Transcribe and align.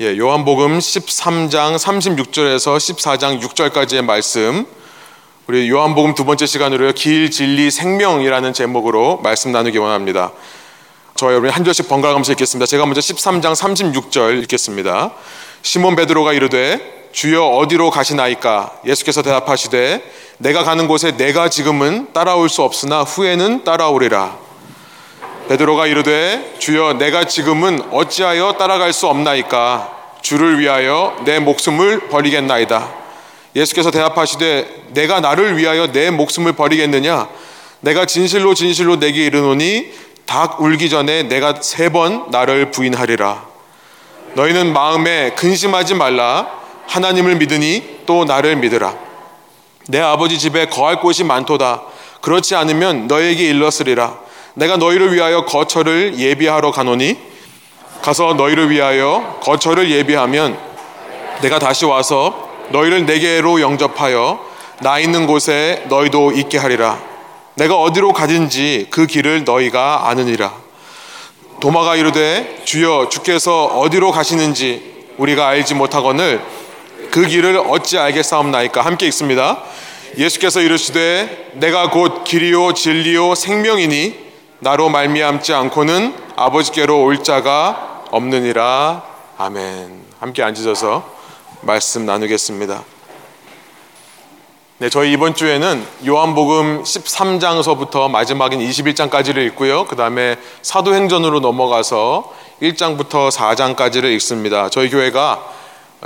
예, 0.00 0.16
요한복음 0.16 0.78
13장 0.78 1.76
36절에서 1.76 2.76
14장 2.76 3.40
6절까지의 3.40 4.02
말씀. 4.02 4.64
우리 5.48 5.68
요한복음 5.68 6.14
두 6.14 6.24
번째 6.24 6.46
시간으로요. 6.46 6.92
길, 6.92 7.32
진리, 7.32 7.68
생명이라는 7.68 8.52
제목으로 8.52 9.18
말씀 9.24 9.50
나누기 9.50 9.76
원합니다. 9.78 10.30
저 11.16 11.32
여러분 11.32 11.50
한 11.50 11.64
절씩 11.64 11.88
번갈아 11.88 12.12
가면서 12.12 12.30
읽겠습니다. 12.30 12.66
제가 12.66 12.86
먼저 12.86 13.00
13장 13.00 13.56
36절 13.56 14.40
읽겠습니다. 14.44 15.14
시몬 15.62 15.96
베드로가 15.96 16.32
이르되 16.32 17.08
주여 17.10 17.42
어디로 17.42 17.90
가시나이까? 17.90 18.82
예수께서 18.86 19.22
대답하시되 19.22 20.08
내가 20.38 20.62
가는 20.62 20.86
곳에 20.86 21.16
내가 21.16 21.48
지금은 21.48 22.12
따라올 22.12 22.48
수 22.48 22.62
없으나 22.62 23.02
후에는 23.02 23.64
따라오리라. 23.64 24.47
베드로가 25.48 25.86
이르되 25.86 26.56
주여 26.58 26.94
내가 26.98 27.24
지금은 27.24 27.80
어찌하여 27.90 28.56
따라갈 28.58 28.92
수 28.92 29.06
없나이까? 29.06 29.96
주를 30.20 30.58
위하여 30.58 31.16
내 31.24 31.38
목숨을 31.38 32.08
버리겠나이다. 32.08 32.88
예수께서 33.56 33.90
대답하시되 33.90 34.88
내가 34.88 35.20
나를 35.20 35.56
위하여 35.56 35.90
내 35.90 36.10
목숨을 36.10 36.52
버리겠느냐? 36.52 37.28
내가 37.80 38.04
진실로 38.04 38.52
진실로 38.54 38.98
내게 38.98 39.24
이르노니 39.24 39.90
닭 40.26 40.60
울기 40.60 40.90
전에 40.90 41.22
내가 41.22 41.54
세 41.62 41.88
번 41.88 42.30
나를 42.30 42.70
부인하리라. 42.70 43.46
너희는 44.34 44.74
마음에 44.74 45.30
근심하지 45.30 45.94
말라. 45.94 46.46
하나님을 46.88 47.36
믿으니 47.36 48.00
또 48.04 48.26
나를 48.26 48.56
믿으라. 48.56 48.94
내 49.88 49.98
아버지 50.00 50.38
집에 50.38 50.66
거할 50.66 51.00
곳이 51.00 51.24
많도다. 51.24 51.82
그렇지 52.20 52.54
않으면 52.54 53.06
너에게 53.06 53.44
일렀으리라. 53.48 54.27
내가 54.58 54.76
너희를 54.76 55.14
위하여 55.14 55.44
거처를 55.44 56.18
예비하러 56.18 56.72
가노니 56.72 57.16
가서 58.02 58.34
너희를 58.34 58.70
위하여 58.70 59.38
거처를 59.40 59.88
예비하면 59.88 60.58
내가 61.42 61.60
다시 61.60 61.84
와서 61.84 62.48
너희를 62.70 63.06
내게로 63.06 63.60
영접하여 63.60 64.44
나 64.80 64.98
있는 64.98 65.28
곳에 65.28 65.84
너희도 65.88 66.32
있게 66.32 66.58
하리라. 66.58 66.98
내가 67.54 67.76
어디로 67.76 68.12
가든지 68.12 68.88
그 68.90 69.06
길을 69.06 69.44
너희가 69.44 70.08
아느니라. 70.08 70.52
도마가 71.60 71.94
이르되 71.94 72.62
주여 72.64 73.08
주께서 73.10 73.66
어디로 73.66 74.10
가시는지 74.10 75.06
우리가 75.18 75.46
알지 75.46 75.74
못하거늘 75.74 76.42
그 77.12 77.24
길을 77.26 77.62
어찌 77.68 77.96
알겠사옵나이까 77.96 78.84
함께 78.84 79.06
읽습니다. 79.06 79.62
예수께서 80.16 80.60
이르시되 80.60 81.52
내가 81.54 81.90
곧 81.90 82.24
길이요 82.24 82.74
진리요 82.74 83.36
생명이니 83.36 84.27
나로 84.60 84.88
말미암지 84.88 85.54
않고는 85.54 86.16
아버지께로 86.34 87.04
올 87.04 87.22
자가 87.22 88.02
없느니라. 88.10 89.04
아멘. 89.38 90.02
함께 90.18 90.42
앉으셔서 90.42 91.08
말씀 91.60 92.04
나누겠습니다. 92.04 92.82
네, 94.78 94.88
저희 94.88 95.12
이번 95.12 95.34
주에는 95.34 95.86
요한복음 96.08 96.82
13장서부터 96.82 98.10
마지막인 98.10 98.58
21장까지를 98.58 99.46
읽고요. 99.48 99.86
그 99.86 99.94
다음에 99.94 100.36
사도행전으로 100.62 101.38
넘어가서 101.38 102.34
1장부터 102.60 103.30
4장까지를 103.30 104.06
읽습니다. 104.14 104.68
저희 104.70 104.90
교회가 104.90 105.40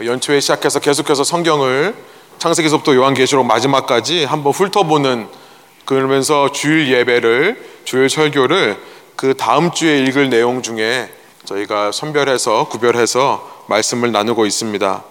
연초에 0.05 0.41
시작해서 0.41 0.79
계속해서 0.79 1.25
성경을 1.25 1.95
창세기서부터 2.37 2.95
요한계시록 2.97 3.47
마지막까지 3.47 4.25
한번 4.25 4.53
훑어보는 4.53 5.29
그러면서 5.87 6.53
주일 6.53 6.93
예배를 6.93 7.72
주일 7.85 8.09
설교를 8.09 8.79
그 9.17 9.37
다음 9.37 9.71
주에 9.71 9.99
읽을 10.01 10.31
내용 10.31 10.63
중에 10.63 11.09
저희가 11.45 11.93
선별해서 11.93 12.69
구별해서 12.69 13.65
말씀을 13.67 14.13
나누고 14.13 14.47
있습니다. 14.47 15.05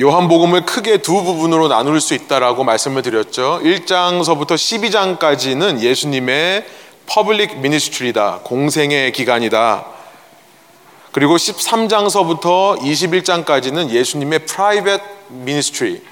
요한복음을 0.00 0.64
크게 0.64 0.98
두 0.98 1.22
부분으로 1.22 1.68
나눌 1.68 2.00
수 2.00 2.14
있다라고 2.14 2.64
말씀을 2.64 3.02
드렸죠. 3.02 3.60
1장서부터 3.62 4.54
12장까지는 4.54 5.80
예수님의 5.80 6.64
public 7.06 7.58
ministry다. 7.58 8.40
공생애 8.42 9.12
기간이다. 9.12 9.84
그리고 11.12 11.36
13장서부터 11.36 12.78
21장까지는 12.80 13.90
예수님의 13.90 14.46
private 14.46 15.00
ministry. 15.28 16.02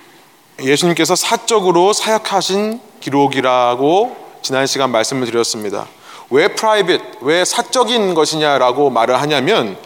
예수님께서 0.62 1.16
사적으로 1.16 1.94
사역하신 1.94 2.80
기록이라고 3.00 4.29
지난 4.42 4.66
시간 4.66 4.90
말씀을 4.90 5.26
드렸습니다. 5.26 5.86
왜 6.30 6.48
private, 6.48 7.00
왜 7.22 7.44
사적인 7.44 8.14
것이냐라고 8.14 8.90
말을 8.90 9.20
하냐면 9.20 9.76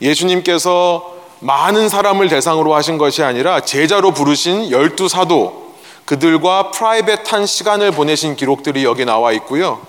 예수님께서 0.00 1.14
많은 1.40 1.88
사람을 1.88 2.28
대상으로 2.28 2.74
하신 2.74 2.98
것이 2.98 3.22
아니라 3.22 3.60
제자로 3.60 4.12
부르신 4.12 4.70
열두 4.70 5.08
사도 5.08 5.74
그들과 6.04 6.70
private한 6.70 7.46
시간을 7.46 7.90
보내신 7.90 8.36
기록들이 8.36 8.84
여기 8.84 9.04
나와 9.04 9.32
있고요. 9.32 9.80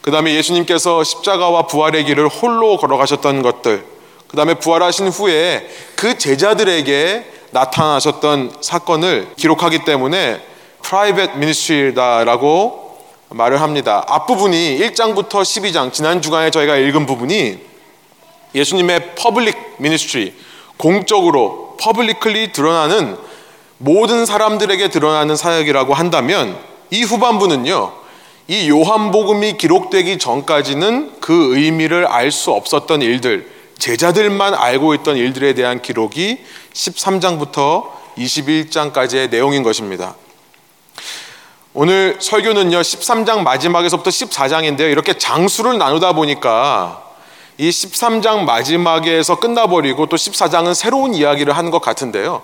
그 0.00 0.10
다음에 0.10 0.34
예수님께서 0.34 1.04
십자가와 1.04 1.66
부활의 1.66 2.04
길을 2.04 2.28
홀로 2.28 2.78
걸어가셨던 2.78 3.42
것들, 3.42 3.84
그 4.28 4.36
다음에 4.36 4.54
부활하신 4.54 5.08
후에 5.08 5.68
그 5.96 6.16
제자들에게 6.16 7.32
나타나셨던 7.50 8.56
사건을 8.60 9.28
기록하기 9.36 9.84
때문에 9.84 10.40
private 10.82 11.36
ministry다라고 11.36 12.87
말을 13.30 13.60
합니다. 13.60 14.04
앞부분이 14.08 14.78
1장부터 14.78 15.42
12장 15.42 15.92
지난 15.92 16.22
주간에 16.22 16.50
저희가 16.50 16.76
읽은 16.76 17.06
부분이 17.06 17.58
예수님의 18.54 19.14
public 19.16 19.56
ministry 19.78 20.34
공적으로 20.76 21.76
publicly 21.80 22.52
드러나는 22.52 23.16
모든 23.78 24.26
사람들에게 24.26 24.88
드러나는 24.88 25.36
사역이라고 25.36 25.94
한다면 25.94 26.58
이 26.90 27.02
후반부는요. 27.02 27.92
이 28.48 28.70
요한복음이 28.70 29.58
기록되기 29.58 30.18
전까지는 30.18 31.20
그 31.20 31.54
의미를 31.56 32.06
알 32.06 32.32
수 32.32 32.50
없었던 32.52 33.02
일들, 33.02 33.46
제자들만 33.78 34.54
알고 34.54 34.94
있던 34.94 35.16
일들에 35.18 35.52
대한 35.52 35.82
기록이 35.82 36.38
13장부터 36.72 37.90
21장까지의 38.16 39.30
내용인 39.30 39.62
것입니다. 39.62 40.14
오늘 41.80 42.16
설교는요, 42.18 42.80
13장 42.80 43.42
마지막에서부터 43.42 44.10
14장인데요. 44.10 44.90
이렇게 44.90 45.16
장수를 45.16 45.78
나누다 45.78 46.12
보니까 46.12 47.04
이 47.56 47.68
13장 47.70 48.40
마지막에서 48.40 49.38
끝나버리고 49.38 50.06
또 50.06 50.16
14장은 50.16 50.74
새로운 50.74 51.14
이야기를 51.14 51.56
하는 51.56 51.70
것 51.70 51.80
같은데요. 51.80 52.42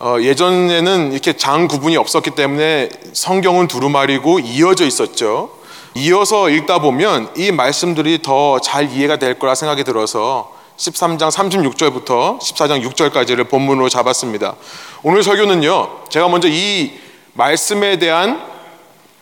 어, 0.00 0.16
예전에는 0.20 1.12
이렇게 1.12 1.32
장 1.32 1.66
구분이 1.66 1.96
없었기 1.96 2.32
때문에 2.32 2.90
성경은 3.14 3.68
두루마리고 3.68 4.40
이어져 4.40 4.84
있었죠. 4.84 5.48
이어서 5.94 6.50
읽다 6.50 6.78
보면 6.78 7.30
이 7.38 7.50
말씀들이 7.50 8.20
더 8.20 8.58
잘 8.60 8.92
이해가 8.92 9.16
될 9.16 9.38
거라 9.38 9.54
생각이 9.54 9.82
들어서 9.82 10.52
13장 10.76 11.30
36절부터 11.30 12.38
14장 12.38 12.86
6절까지를 12.86 13.48
본문으로 13.48 13.88
잡았습니다. 13.88 14.56
오늘 15.02 15.22
설교는요, 15.22 16.00
제가 16.10 16.28
먼저 16.28 16.48
이 16.50 16.92
말씀에 17.32 17.98
대한 17.98 18.57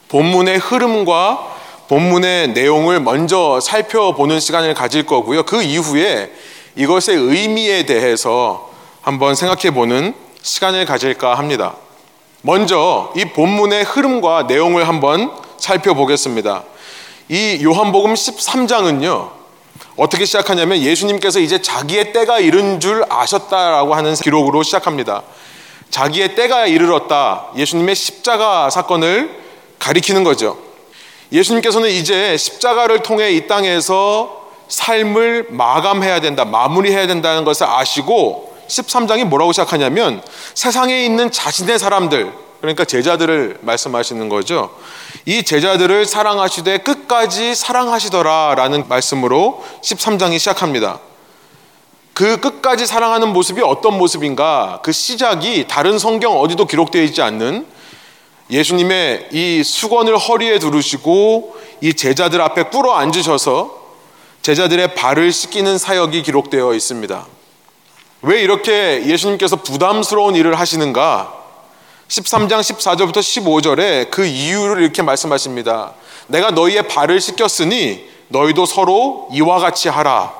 본문의 0.08 0.58
흐름과 0.58 1.56
본문의 1.88 2.48
내용을 2.48 3.00
먼저 3.00 3.60
살펴보는 3.60 4.40
시간을 4.40 4.74
가질 4.74 5.06
거고요. 5.06 5.44
그 5.44 5.62
이후에 5.62 6.32
이것의 6.74 7.16
의미에 7.16 7.86
대해서 7.86 8.70
한번 9.02 9.34
생각해 9.34 9.72
보는 9.72 10.14
시간을 10.42 10.84
가질까 10.84 11.34
합니다. 11.34 11.74
먼저 12.42 13.12
이 13.16 13.24
본문의 13.24 13.84
흐름과 13.84 14.44
내용을 14.44 14.86
한번 14.86 15.32
살펴보겠습니다. 15.58 16.64
이 17.28 17.60
요한복음 17.62 18.14
13장은요, 18.14 19.30
어떻게 19.96 20.24
시작하냐면 20.24 20.78
예수님께서 20.78 21.40
이제 21.40 21.60
자기의 21.60 22.12
때가 22.12 22.38
이른 22.38 22.78
줄 22.78 23.04
아셨다라고 23.08 23.94
하는 23.94 24.14
기록으로 24.14 24.62
시작합니다. 24.62 25.22
자기의 25.90 26.34
때가 26.34 26.66
이르렀다. 26.66 27.46
예수님의 27.56 27.94
십자가 27.94 28.70
사건을 28.70 29.45
가리키는 29.78 30.24
거죠. 30.24 30.58
예수님께서는 31.32 31.90
이제 31.90 32.36
십자가를 32.36 33.02
통해 33.02 33.32
이 33.32 33.46
땅에서 33.46 34.46
삶을 34.68 35.46
마감해야 35.50 36.20
된다, 36.20 36.44
마무리해야 36.44 37.06
된다는 37.06 37.44
것을 37.44 37.66
아시고 37.66 38.56
13장이 38.68 39.24
뭐라고 39.24 39.52
시작하냐면 39.52 40.22
세상에 40.54 41.04
있는 41.04 41.30
자신의 41.30 41.78
사람들, 41.78 42.32
그러니까 42.60 42.84
제자들을 42.84 43.58
말씀하시는 43.60 44.28
거죠. 44.28 44.70
이 45.24 45.42
제자들을 45.42 46.04
사랑하시되 46.04 46.78
끝까지 46.78 47.54
사랑하시더라 47.54 48.54
라는 48.56 48.88
말씀으로 48.88 49.64
13장이 49.82 50.38
시작합니다. 50.38 51.00
그 52.12 52.40
끝까지 52.40 52.86
사랑하는 52.86 53.32
모습이 53.32 53.60
어떤 53.62 53.98
모습인가? 53.98 54.80
그 54.82 54.90
시작이 54.90 55.66
다른 55.68 55.98
성경 55.98 56.40
어디도 56.40 56.66
기록되어 56.66 57.02
있지 57.02 57.20
않는 57.20 57.66
예수님의 58.50 59.28
이 59.32 59.62
수건을 59.64 60.16
허리에 60.16 60.58
두르시고 60.58 61.56
이 61.80 61.94
제자들 61.94 62.40
앞에 62.40 62.64
꿇어 62.64 62.92
앉으셔서 62.92 63.86
제자들의 64.42 64.94
발을 64.94 65.32
씻기는 65.32 65.76
사역이 65.78 66.22
기록되어 66.22 66.74
있습니다. 66.74 67.26
왜 68.22 68.42
이렇게 68.42 69.04
예수님께서 69.06 69.56
부담스러운 69.56 70.36
일을 70.36 70.58
하시는가? 70.58 71.34
13장 72.08 72.60
14절부터 72.60 73.16
15절에 73.16 74.10
그 74.10 74.24
이유를 74.24 74.82
이렇게 74.82 75.02
말씀하십니다. 75.02 75.94
내가 76.28 76.52
너희의 76.52 76.86
발을 76.86 77.20
씻겼으니 77.20 78.08
너희도 78.28 78.66
서로 78.66 79.28
이와 79.32 79.58
같이 79.58 79.88
하라. 79.88 80.32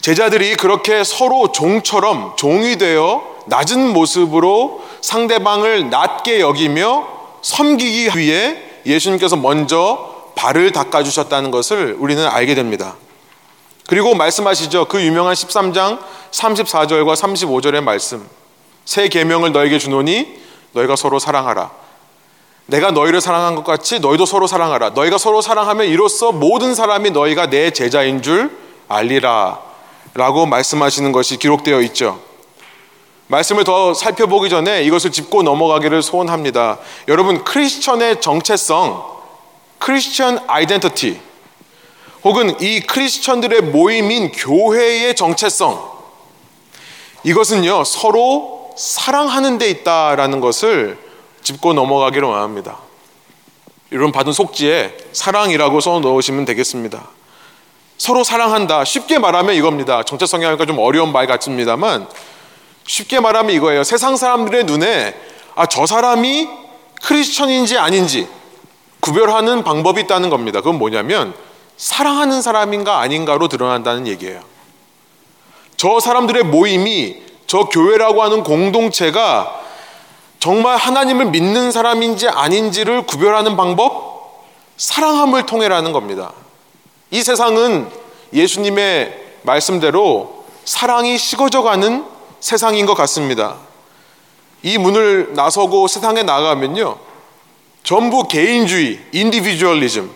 제자들이 0.00 0.56
그렇게 0.56 1.02
서로 1.04 1.50
종처럼 1.52 2.34
종이 2.36 2.76
되어 2.76 3.33
낮은 3.46 3.92
모습으로 3.92 4.82
상대방을 5.00 5.90
낮게 5.90 6.40
여기며 6.40 7.06
섬기기 7.42 8.10
위해 8.16 8.56
예수님께서 8.86 9.36
먼저 9.36 10.12
발을 10.34 10.72
닦아주셨다는 10.72 11.50
것을 11.50 11.96
우리는 11.98 12.26
알게 12.26 12.54
됩니다. 12.54 12.96
그리고 13.86 14.14
말씀하시죠. 14.14 14.86
그 14.86 15.02
유명한 15.02 15.34
13장 15.34 15.98
34절과 16.30 17.14
35절의 17.14 17.82
말씀. 17.82 18.26
새 18.84 19.08
계명을 19.08 19.52
너에게 19.52 19.78
주노니 19.78 20.42
너희가 20.72 20.96
서로 20.96 21.18
사랑하라. 21.18 21.70
내가 22.66 22.90
너희를 22.90 23.20
사랑한 23.20 23.54
것 23.54 23.64
같이 23.64 24.00
너희도 24.00 24.24
서로 24.24 24.46
사랑하라. 24.46 24.90
너희가 24.90 25.18
서로 25.18 25.42
사랑하면 25.42 25.86
이로써 25.86 26.32
모든 26.32 26.74
사람이 26.74 27.10
너희가 27.10 27.50
내 27.50 27.70
제자인 27.70 28.22
줄 28.22 28.56
알리라. 28.88 29.60
라고 30.14 30.46
말씀하시는 30.46 31.12
것이 31.12 31.36
기록되어 31.38 31.80
있죠. 31.82 32.20
말씀을 33.34 33.64
더 33.64 33.94
살펴보기 33.94 34.48
전에 34.48 34.84
이것을 34.84 35.10
짚고 35.10 35.42
넘어가기를 35.42 36.02
소원합니다. 36.02 36.78
여러분, 37.08 37.42
크리스천의 37.42 38.20
정체성, 38.20 39.04
크리스천 39.78 40.38
아이덴티티, 40.46 41.20
혹은 42.22 42.60
이 42.60 42.80
크리스천들의 42.80 43.62
모임인 43.62 44.30
교회의 44.30 45.16
정체성, 45.16 45.92
이것은요, 47.24 47.84
서로 47.84 48.72
사랑하는 48.76 49.58
데 49.58 49.68
있다라는 49.68 50.40
것을 50.40 50.98
짚고 51.42 51.72
넘어가기를 51.72 52.26
원합니다. 52.26 52.78
여러분 53.92 54.12
받은 54.12 54.32
속지에 54.32 54.96
사랑이라고 55.12 55.80
써 55.80 56.00
넣으시면 56.00 56.44
되겠습니다. 56.46 57.08
서로 57.96 58.24
사랑한다. 58.24 58.84
쉽게 58.84 59.18
말하면 59.18 59.54
이겁니다. 59.54 60.02
정체성이 60.02 60.44
하니까 60.44 60.66
좀 60.66 60.78
어려운 60.78 61.12
말 61.12 61.26
같습니다만 61.28 62.08
쉽게 62.86 63.20
말하면 63.20 63.54
이거예요. 63.54 63.84
세상 63.84 64.16
사람들의 64.16 64.64
눈에 64.64 65.14
아, 65.54 65.66
저 65.66 65.86
사람이 65.86 66.48
크리스천인지 67.02 67.78
아닌지 67.78 68.28
구별하는 69.00 69.64
방법이 69.64 70.02
있다는 70.02 70.30
겁니다. 70.30 70.60
그건 70.60 70.78
뭐냐면 70.78 71.34
사랑하는 71.76 72.40
사람인가 72.40 73.00
아닌가로 73.00 73.48
드러난다는 73.48 74.06
얘기예요. 74.06 74.40
저 75.76 76.00
사람들의 76.00 76.44
모임이 76.44 77.22
저 77.46 77.64
교회라고 77.64 78.22
하는 78.22 78.42
공동체가 78.42 79.60
정말 80.40 80.76
하나님을 80.76 81.26
믿는 81.26 81.72
사람인지 81.72 82.28
아닌지를 82.28 83.06
구별하는 83.06 83.56
방법? 83.56 84.44
사랑함을 84.76 85.46
통해라는 85.46 85.92
겁니다. 85.92 86.32
이 87.10 87.22
세상은 87.22 87.88
예수님의 88.32 89.22
말씀대로 89.42 90.44
사랑이 90.64 91.16
식어져 91.18 91.62
가는 91.62 92.04
세상인 92.44 92.84
것 92.84 92.92
같습니다. 92.92 93.56
이 94.62 94.76
문을 94.76 95.32
나서고 95.32 95.88
세상에 95.88 96.22
나가면요. 96.22 96.98
전부 97.82 98.28
개인주의, 98.28 99.00
individualism. 99.12 100.10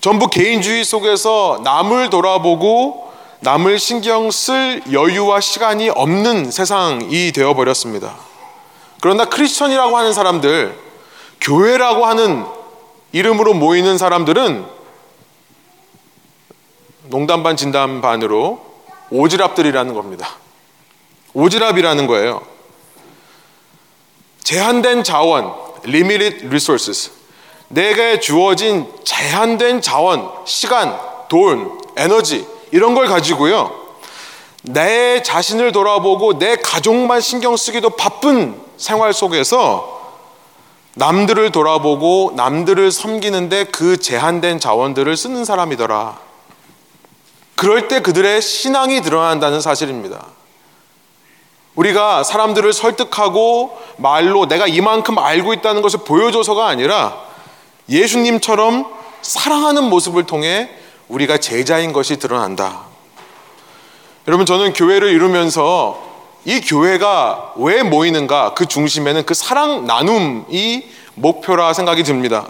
전부 0.00 0.26
개인주의 0.26 0.82
속에서 0.82 1.60
남을 1.62 2.10
돌아보고 2.10 3.12
남을 3.38 3.78
신경 3.78 4.32
쓸 4.32 4.82
여유와 4.90 5.38
시간이 5.40 5.90
없는 5.90 6.50
세상이 6.50 7.30
되어버렸습니다. 7.30 8.16
그러나 9.00 9.24
크리스천이라고 9.26 9.96
하는 9.96 10.12
사람들, 10.12 10.76
교회라고 11.40 12.04
하는 12.04 12.46
이름으로 13.12 13.54
모이는 13.54 13.96
사람들은 13.96 14.66
농담 17.04 17.44
반 17.44 17.56
진담 17.56 18.00
반으로 18.00 18.60
오지랖들이라는 19.12 19.94
겁니다. 19.94 20.30
오지랖이라는 21.34 22.06
거예요. 22.06 22.42
제한된 24.42 25.04
자원, 25.04 25.52
limited 25.84 26.46
resources. 26.46 27.10
내게 27.68 28.18
주어진 28.18 28.86
제한된 29.04 29.82
자원, 29.82 30.30
시간, 30.46 30.98
돈, 31.28 31.78
에너지, 31.96 32.46
이런 32.70 32.94
걸 32.94 33.06
가지고요. 33.06 33.88
내 34.62 35.22
자신을 35.22 35.72
돌아보고 35.72 36.38
내 36.38 36.56
가족만 36.56 37.20
신경 37.20 37.56
쓰기도 37.56 37.90
바쁜 37.90 38.60
생활 38.76 39.12
속에서 39.12 39.98
남들을 40.94 41.52
돌아보고 41.52 42.32
남들을 42.34 42.90
섬기는데 42.90 43.64
그 43.64 43.98
제한된 43.98 44.58
자원들을 44.58 45.16
쓰는 45.16 45.44
사람이더라. 45.44 46.18
그럴 47.54 47.88
때 47.88 48.00
그들의 48.00 48.42
신앙이 48.42 49.02
드러난다는 49.02 49.60
사실입니다. 49.60 50.26
우리가 51.78 52.24
사람들을 52.24 52.72
설득하고 52.72 53.78
말로 53.98 54.48
내가 54.48 54.66
이만큼 54.66 55.16
알고 55.16 55.52
있다는 55.54 55.80
것을 55.80 56.00
보여줘서가 56.00 56.66
아니라 56.66 57.16
예수님처럼 57.88 58.86
사랑하는 59.22 59.84
모습을 59.84 60.24
통해 60.24 60.70
우리가 61.06 61.38
제자인 61.38 61.92
것이 61.92 62.18
드러난다. 62.18 62.80
여러분, 64.26 64.44
저는 64.44 64.72
교회를 64.72 65.10
이루면서 65.10 66.02
이 66.44 66.60
교회가 66.60 67.54
왜 67.56 67.84
모이는가 67.84 68.54
그 68.54 68.66
중심에는 68.66 69.24
그 69.24 69.34
사랑 69.34 69.86
나눔이 69.86 70.84
목표라 71.14 71.72
생각이 71.74 72.02
듭니다. 72.02 72.48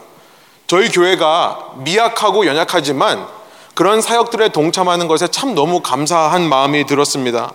저희 0.66 0.88
교회가 0.88 1.74
미약하고 1.76 2.46
연약하지만 2.46 3.26
그런 3.74 4.00
사역들에 4.00 4.48
동참하는 4.48 5.06
것에 5.06 5.28
참 5.28 5.54
너무 5.54 5.80
감사한 5.80 6.48
마음이 6.48 6.86
들었습니다. 6.86 7.52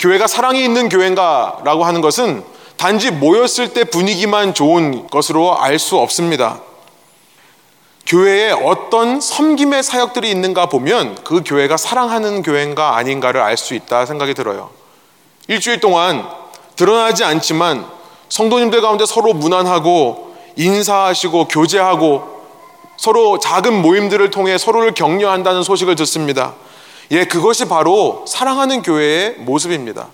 교회가 0.00 0.26
사랑이 0.26 0.64
있는 0.64 0.88
교회인가라고 0.88 1.84
하는 1.84 2.00
것은 2.00 2.42
단지 2.78 3.10
모였을 3.10 3.74
때 3.74 3.84
분위기만 3.84 4.54
좋은 4.54 5.06
것으로 5.08 5.60
알 5.60 5.78
수 5.78 5.98
없습니다. 5.98 6.60
교회에 8.06 8.50
어떤 8.50 9.20
섬김의 9.20 9.82
사역들이 9.82 10.30
있는가 10.30 10.66
보면 10.66 11.16
그 11.22 11.42
교회가 11.44 11.76
사랑하는 11.76 12.42
교회인가 12.42 12.96
아닌가를 12.96 13.42
알 13.42 13.58
수 13.58 13.74
있다 13.74 14.06
생각이 14.06 14.32
들어요. 14.32 14.70
일주일 15.48 15.80
동안 15.80 16.26
드러나지 16.76 17.22
않지만 17.22 17.86
성도님들 18.30 18.80
가운데 18.80 19.04
서로 19.04 19.34
무난하고 19.34 20.34
인사하시고 20.56 21.48
교제하고 21.48 22.40
서로 22.96 23.38
작은 23.38 23.82
모임들을 23.82 24.30
통해 24.30 24.56
서로를 24.56 24.94
격려한다는 24.94 25.62
소식을 25.62 25.94
듣습니다. 25.96 26.54
예, 27.12 27.24
그것이 27.24 27.66
바로 27.66 28.24
사랑하는 28.28 28.82
교회의 28.82 29.34
모습입니다. 29.38 30.08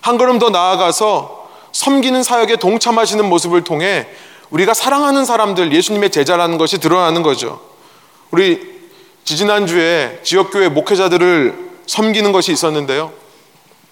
한 0.00 0.18
걸음 0.18 0.38
더 0.38 0.50
나아가서 0.50 1.48
섬기는 1.72 2.22
사역에 2.22 2.56
동참하시는 2.56 3.24
모습을 3.28 3.62
통해 3.62 4.06
우리가 4.50 4.74
사랑하는 4.74 5.24
사람들, 5.24 5.72
예수님의 5.72 6.10
제자라는 6.10 6.58
것이 6.58 6.78
드러나는 6.78 7.22
거죠. 7.22 7.60
우리 8.30 8.78
지지난주에 9.24 10.20
지역교회 10.24 10.70
목회자들을 10.70 11.68
섬기는 11.86 12.32
것이 12.32 12.52
있었는데요. 12.52 13.12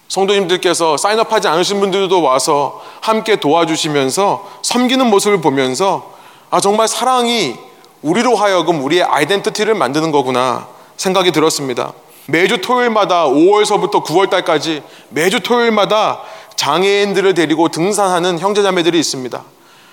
성도님들께서 0.07 0.97
사인업하지 0.97 1.47
않으신 1.47 1.79
분들도 1.79 2.21
와서 2.21 2.81
함께 3.01 3.35
도와주시면서 3.35 4.49
섬기는 4.63 5.05
모습을 5.07 5.41
보면서 5.41 6.13
아, 6.49 6.59
정말 6.59 6.87
사랑이 6.87 7.55
우리로 8.01 8.35
하여금 8.35 8.83
우리의 8.83 9.03
아이덴티티를 9.03 9.75
만드는 9.75 10.11
거구나 10.11 10.67
생각이 10.95 11.31
들었습니다. 11.31 11.93
매주 12.27 12.61
토요일마다 12.61 13.25
5월서부터 13.25 14.03
9월달까지 14.03 14.83
매주 15.09 15.39
토요일마다 15.39 16.21
장애인들을 16.55 17.33
데리고 17.33 17.69
등산하는 17.69 18.39
형제자매들이 18.39 18.99
있습니다. 18.99 19.43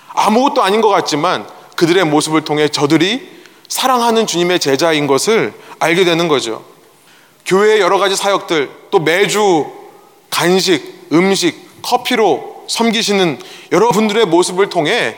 아무것도 0.09 0.61
아닌 0.61 0.81
것 0.81 0.89
같지만 0.89 1.47
그들의 1.75 2.05
모습을 2.05 2.43
통해 2.43 2.67
저들이 2.67 3.35
사랑하는 3.67 4.27
주님의 4.27 4.59
제자인 4.59 5.07
것을 5.07 5.53
알게 5.79 6.03
되는 6.03 6.27
거죠. 6.27 6.63
교회의 7.45 7.79
여러 7.79 7.97
가지 7.99 8.15
사역들, 8.15 8.69
또 8.91 8.99
매주 8.99 9.67
간식, 10.29 11.07
음식, 11.11 11.81
커피로 11.81 12.65
섬기시는 12.67 13.39
여러분들의 13.71 14.25
모습을 14.25 14.69
통해 14.69 15.15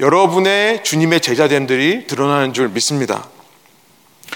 여러분의 0.00 0.82
주님의 0.82 1.20
제자됨들이 1.20 2.06
드러나는 2.06 2.52
줄 2.52 2.68
믿습니다. 2.70 3.28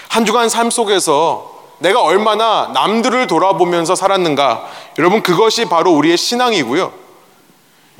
한 0.07 0.25
주간 0.25 0.47
삶 0.47 0.69
속에서 0.69 1.58
내가 1.79 2.01
얼마나 2.01 2.69
남들을 2.73 3.27
돌아보면서 3.27 3.95
살았는가, 3.95 4.67
여러분 4.97 5.23
그것이 5.23 5.65
바로 5.65 5.91
우리의 5.91 6.17
신앙이고요. 6.17 6.91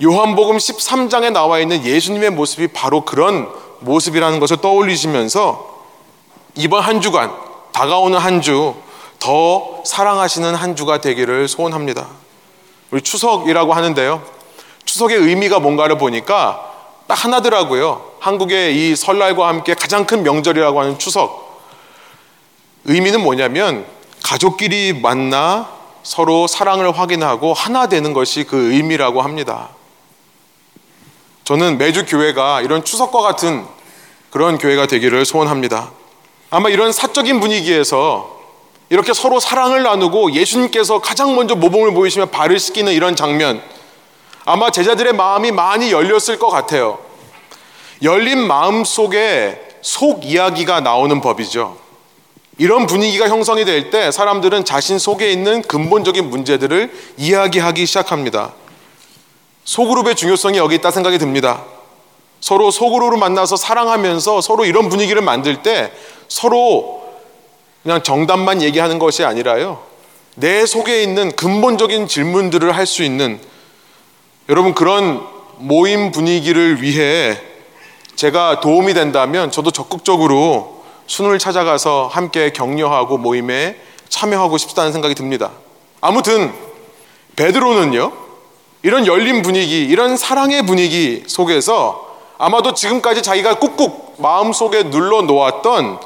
요한복음 0.03 0.57
13장에 0.57 1.31
나와 1.31 1.59
있는 1.59 1.83
예수님의 1.83 2.29
모습이 2.31 2.67
바로 2.67 3.03
그런 3.03 3.49
모습이라는 3.79 4.39
것을 4.39 4.57
떠올리시면서 4.57 5.79
이번 6.55 6.83
한 6.83 7.01
주간 7.01 7.31
다가오는 7.73 8.17
한 8.17 8.41
주 8.41 8.89
더 9.19 9.81
사랑하시는 9.85 10.55
한 10.55 10.75
주가 10.75 11.01
되기를 11.01 11.47
소원합니다. 11.49 12.07
우리 12.89 13.01
추석이라고 13.01 13.73
하는데요. 13.73 14.23
추석의 14.85 15.17
의미가 15.17 15.59
뭔가를 15.59 15.97
보니까 15.97 16.65
딱 17.05 17.25
하나더라고요. 17.25 18.13
한국의 18.19 18.75
이 18.75 18.95
설날과 18.95 19.47
함께 19.47 19.73
가장 19.73 20.05
큰 20.05 20.23
명절이라고 20.23 20.79
하는 20.79 20.97
추석. 20.97 21.48
의미는 22.89 23.21
뭐냐면 23.21 23.85
가족끼리 24.23 24.93
만나 24.93 25.69
서로 26.01 26.47
사랑을 26.47 26.97
확인하고 26.97 27.53
하나 27.53 27.87
되는 27.87 28.13
것이 28.13 28.45
그 28.45 28.73
의미라고 28.73 29.21
합니다. 29.21 29.69
저는 31.43 31.77
매주 31.77 32.07
교회가 32.07 32.61
이런 32.61 32.83
추석과 32.83 33.21
같은 33.21 33.63
그런 34.31 34.57
교회가 34.57 34.87
되기를 34.87 35.23
소원합니다. 35.23 35.91
아마 36.49 36.69
이런 36.69 36.91
사적인 36.91 37.39
분위기에서 37.39 38.39
이렇게 38.89 39.13
서로 39.13 39.39
사랑을 39.39 39.83
나누고 39.83 40.31
예수님께서 40.31 40.99
가장 40.99 41.35
먼저 41.35 41.53
모범을 41.55 41.93
보이시며 41.93 42.25
발을 42.27 42.57
씻기는 42.57 42.91
이런 42.91 43.15
장면 43.15 43.61
아마 44.45 44.71
제자들의 44.71 45.13
마음이 45.13 45.51
많이 45.51 45.91
열렸을 45.91 46.39
것 46.39 46.49
같아요. 46.49 46.97
열린 48.01 48.39
마음 48.39 48.83
속에 48.83 49.77
속 49.83 50.25
이야기가 50.25 50.79
나오는 50.79 51.21
법이죠. 51.21 51.88
이런 52.59 52.87
분위기가 52.87 53.27
형성이 53.29 53.63
될 53.65 53.89
때 53.89 54.11
사람들은 54.11 54.65
자신 54.65 54.99
속에 54.99 55.31
있는 55.31 55.61
근본적인 55.61 56.29
문제들을 56.29 56.91
이야기하기 57.17 57.85
시작합니다. 57.85 58.53
소그룹의 59.63 60.15
중요성이 60.15 60.57
여기 60.57 60.75
있다 60.75 60.91
생각이 60.91 61.17
듭니다. 61.17 61.63
서로 62.41 62.69
소그룹으로 62.69 63.17
만나서 63.17 63.55
사랑하면서 63.55 64.41
서로 64.41 64.65
이런 64.65 64.89
분위기를 64.89 65.21
만들 65.21 65.63
때 65.63 65.91
서로 66.27 67.01
그냥 67.81 68.03
정답만 68.03 68.61
얘기하는 68.61 68.99
것이 68.99 69.23
아니라요. 69.23 69.81
내 70.35 70.65
속에 70.65 71.01
있는 71.01 71.31
근본적인 71.31 72.07
질문들을 72.07 72.75
할 72.75 72.85
수 72.85 73.03
있는 73.03 73.39
여러분 74.49 74.73
그런 74.73 75.25
모임 75.57 76.11
분위기를 76.11 76.81
위해 76.81 77.39
제가 78.15 78.59
도움이 78.59 78.93
된다면 78.93 79.49
저도 79.49 79.71
적극적으로 79.71 80.78
순을 81.09 81.39
찾아가서 81.39 82.07
함께 82.11 82.51
격려하고 82.51 83.17
모임에 83.17 83.75
참여하고 84.09 84.57
싶다는 84.59 84.91
생각이 84.91 85.15
듭니다. 85.15 85.49
아무튼 86.01 86.53
베드로는요. 87.35 88.11
이런 88.83 89.07
열린 89.07 89.41
분위기, 89.41 89.83
이런 89.83 90.15
사랑의 90.15 90.61
분위기 90.65 91.23
속에서 91.27 92.07
아마도 92.37 92.73
지금까지 92.73 93.23
자기가 93.23 93.57
꾹꾹 93.57 94.15
마음속에 94.19 94.83
눌러 94.83 95.23
놓았던 95.23 95.99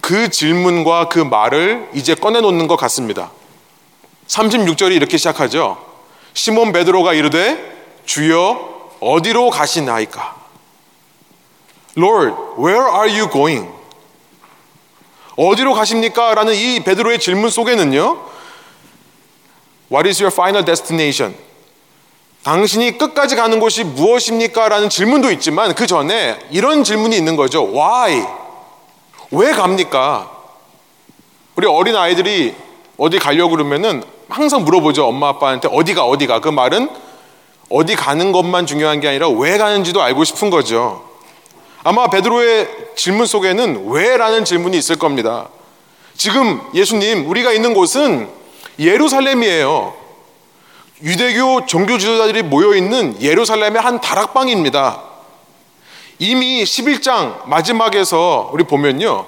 그 0.00 0.30
질문과 0.30 1.08
그 1.08 1.18
말을 1.18 1.90
이제 1.92 2.14
꺼내놓는 2.14 2.68
것 2.68 2.76
같습니다. 2.76 3.32
36절이 4.28 4.92
이렇게 4.92 5.16
시작하죠. 5.16 5.76
시몬 6.32 6.72
베드로가 6.72 7.12
이르되 7.12 7.58
주여 8.06 8.92
어디로 9.00 9.50
가시나이까? 9.50 10.36
Lord, 11.96 12.34
where 12.56 12.86
are 12.86 13.20
you 13.20 13.28
going? 13.30 13.77
어디로 15.38 15.72
가십니까? 15.72 16.34
라는 16.34 16.52
이 16.52 16.80
베드로의 16.80 17.20
질문 17.20 17.48
속에는요. 17.48 18.18
What 19.90 20.08
is 20.08 20.20
your 20.20 20.34
final 20.34 20.64
destination? 20.64 21.36
당신이 22.42 22.98
끝까지 22.98 23.36
가는 23.36 23.60
곳이 23.60 23.84
무엇입니까? 23.84 24.68
라는 24.68 24.88
질문도 24.88 25.30
있지만 25.32 25.74
그 25.76 25.86
전에 25.86 26.38
이런 26.50 26.82
질문이 26.82 27.16
있는 27.16 27.36
거죠. 27.36 27.72
Why? 27.72 28.26
왜 29.30 29.52
갑니까? 29.52 30.28
우리 31.54 31.68
어린 31.68 31.94
아이들이 31.94 32.56
어디 32.96 33.20
가려고 33.20 33.50
그러면은 33.50 34.02
항상 34.28 34.64
물어보죠. 34.64 35.06
엄마 35.06 35.28
아빠한테 35.28 35.68
어디가 35.70 36.04
어디가. 36.04 36.40
그 36.40 36.48
말은 36.48 36.90
어디 37.70 37.94
가는 37.94 38.32
것만 38.32 38.66
중요한 38.66 38.98
게 38.98 39.06
아니라 39.06 39.28
왜 39.28 39.56
가는지도 39.56 40.02
알고 40.02 40.24
싶은 40.24 40.50
거죠. 40.50 41.07
아마 41.84 42.08
베드로의 42.08 42.68
질문 42.96 43.26
속에는 43.26 43.88
왜라는 43.88 44.44
질문이 44.44 44.76
있을 44.76 44.96
겁니다. 44.96 45.48
지금 46.16 46.60
예수님, 46.74 47.28
우리가 47.28 47.52
있는 47.52 47.74
곳은 47.74 48.28
예루살렘이에요. 48.78 49.94
유대교 51.02 51.66
종교 51.66 51.96
지도자들이 51.96 52.42
모여 52.42 52.74
있는 52.74 53.20
예루살렘의 53.20 53.80
한 53.80 54.00
다락방입니다. 54.00 55.02
이미 56.18 56.64
11장 56.64 57.46
마지막에서 57.46 58.50
우리 58.52 58.64
보면요. 58.64 59.26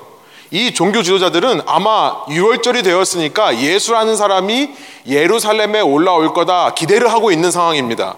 이 0.51 0.75
종교 0.75 1.05
지도자들은 1.05 1.63
아마 1.67 2.25
6월절이 2.25 2.83
되었으니까 2.83 3.59
예수라는 3.61 4.17
사람이 4.17 4.71
예루살렘에 5.07 5.81
올라올 5.81 6.35
거다 6.35 6.75
기대를 6.75 7.13
하고 7.13 7.31
있는 7.31 7.53
상황입니다. 7.53 8.17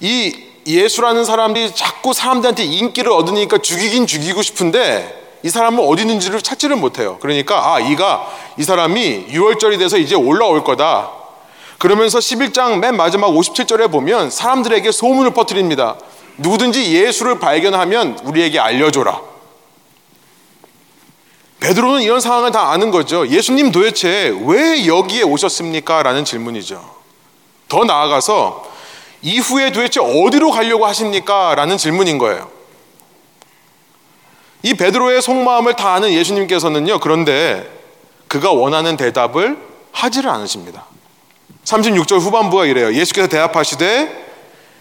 이 0.00 0.49
예수라는 0.76 1.24
사람이 1.24 1.74
자꾸 1.74 2.12
사람들한테 2.12 2.64
인기를 2.64 3.12
얻으니까 3.12 3.58
죽이긴 3.58 4.06
죽이고 4.06 4.42
싶은데 4.42 5.38
이 5.42 5.48
사람은 5.48 5.84
어디 5.86 6.02
있는지를 6.02 6.42
찾지를 6.42 6.76
못해요. 6.76 7.18
그러니까 7.20 7.74
아, 7.74 7.80
이가 7.80 8.26
이 8.58 8.62
사람이 8.62 9.26
6월절이 9.28 9.78
돼서 9.78 9.96
이제 9.96 10.14
올라올 10.14 10.64
거다. 10.64 11.10
그러면서 11.78 12.18
11장 12.18 12.78
맨 12.78 12.96
마지막 12.96 13.28
57절에 13.28 13.90
보면 13.90 14.30
사람들에게 14.30 14.92
소문을 14.92 15.32
퍼뜨립니다. 15.32 15.96
누구든지 16.36 16.92
예수를 16.94 17.38
발견하면 17.38 18.18
우리에게 18.24 18.58
알려줘라. 18.58 19.20
베드로는 21.60 22.02
이런 22.02 22.20
상황을 22.20 22.52
다 22.52 22.70
아는 22.70 22.90
거죠. 22.90 23.26
예수님 23.28 23.70
도대체 23.70 24.34
왜 24.46 24.86
여기에 24.86 25.22
오셨습니까? 25.22 26.02
라는 26.02 26.24
질문이죠. 26.24 26.82
더 27.68 27.84
나아가서 27.84 28.69
이후에 29.22 29.72
도대체 29.72 30.00
어디로 30.00 30.50
가려고 30.50 30.86
하십니까? 30.86 31.54
라는 31.54 31.76
질문인 31.76 32.18
거예요. 32.18 32.50
이 34.62 34.74
베드로의 34.74 35.22
속마음을 35.22 35.74
다 35.76 35.94
아는 35.94 36.10
예수님께서는요, 36.10 37.00
그런데 37.00 37.68
그가 38.28 38.52
원하는 38.52 38.96
대답을 38.96 39.58
하지를 39.92 40.30
않으십니다. 40.30 40.84
36절 41.64 42.20
후반부가 42.20 42.66
이래요. 42.66 42.94
예수께서 42.94 43.28
대답하시되 43.28 44.28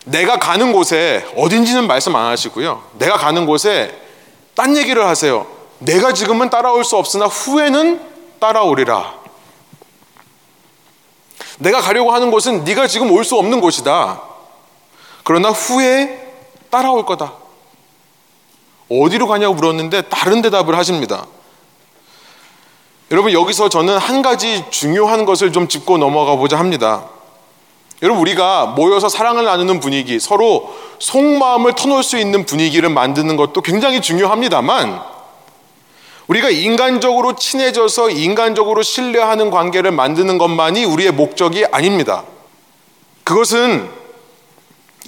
내가 0.05 0.37
가는 0.37 0.71
곳에 0.71 1.25
어딘지는 1.35 1.87
말씀 1.87 2.15
안 2.15 2.25
하시고요. 2.27 2.83
내가 2.97 3.17
가는 3.17 3.45
곳에 3.45 3.95
딴 4.55 4.75
얘기를 4.75 5.05
하세요. 5.05 5.45
내가 5.79 6.13
지금은 6.13 6.49
따라올 6.49 6.83
수 6.83 6.97
없으나 6.97 7.25
후에는 7.25 8.01
따라오리라. 8.39 9.19
내가 11.59 11.81
가려고 11.81 12.11
하는 12.13 12.31
곳은 12.31 12.63
네가 12.63 12.87
지금 12.87 13.11
올 13.11 13.23
수 13.23 13.35
없는 13.37 13.61
곳이다. 13.61 14.21
그러나 15.29 15.49
후에 15.49 16.19
따라올 16.71 17.05
거다. 17.05 17.33
어디로 18.89 19.27
가냐고 19.27 19.53
물었는데 19.53 20.09
다른 20.09 20.41
대답을 20.41 20.75
하십니다. 20.75 21.27
여러분 23.11 23.31
여기서 23.31 23.69
저는 23.69 23.99
한 23.99 24.23
가지 24.23 24.65
중요한 24.71 25.25
것을 25.25 25.51
좀 25.51 25.67
짚고 25.67 25.99
넘어가 25.99 26.35
보자 26.35 26.57
합니다. 26.57 27.05
여러분 28.01 28.21
우리가 28.21 28.73
모여서 28.75 29.07
사랑을 29.07 29.43
나누는 29.43 29.79
분위기, 29.79 30.19
서로 30.19 30.75
속마음을 30.97 31.73
터놓을 31.73 32.01
수 32.01 32.17
있는 32.17 32.47
분위기를 32.47 32.89
만드는 32.89 33.37
것도 33.37 33.61
굉장히 33.61 34.01
중요합니다만 34.01 34.99
우리가 36.25 36.49
인간적으로 36.49 37.35
친해져서 37.35 38.09
인간적으로 38.09 38.81
신뢰하는 38.81 39.51
관계를 39.51 39.91
만드는 39.91 40.39
것만이 40.39 40.85
우리의 40.85 41.11
목적이 41.11 41.67
아닙니다. 41.71 42.23
그것은 43.23 43.98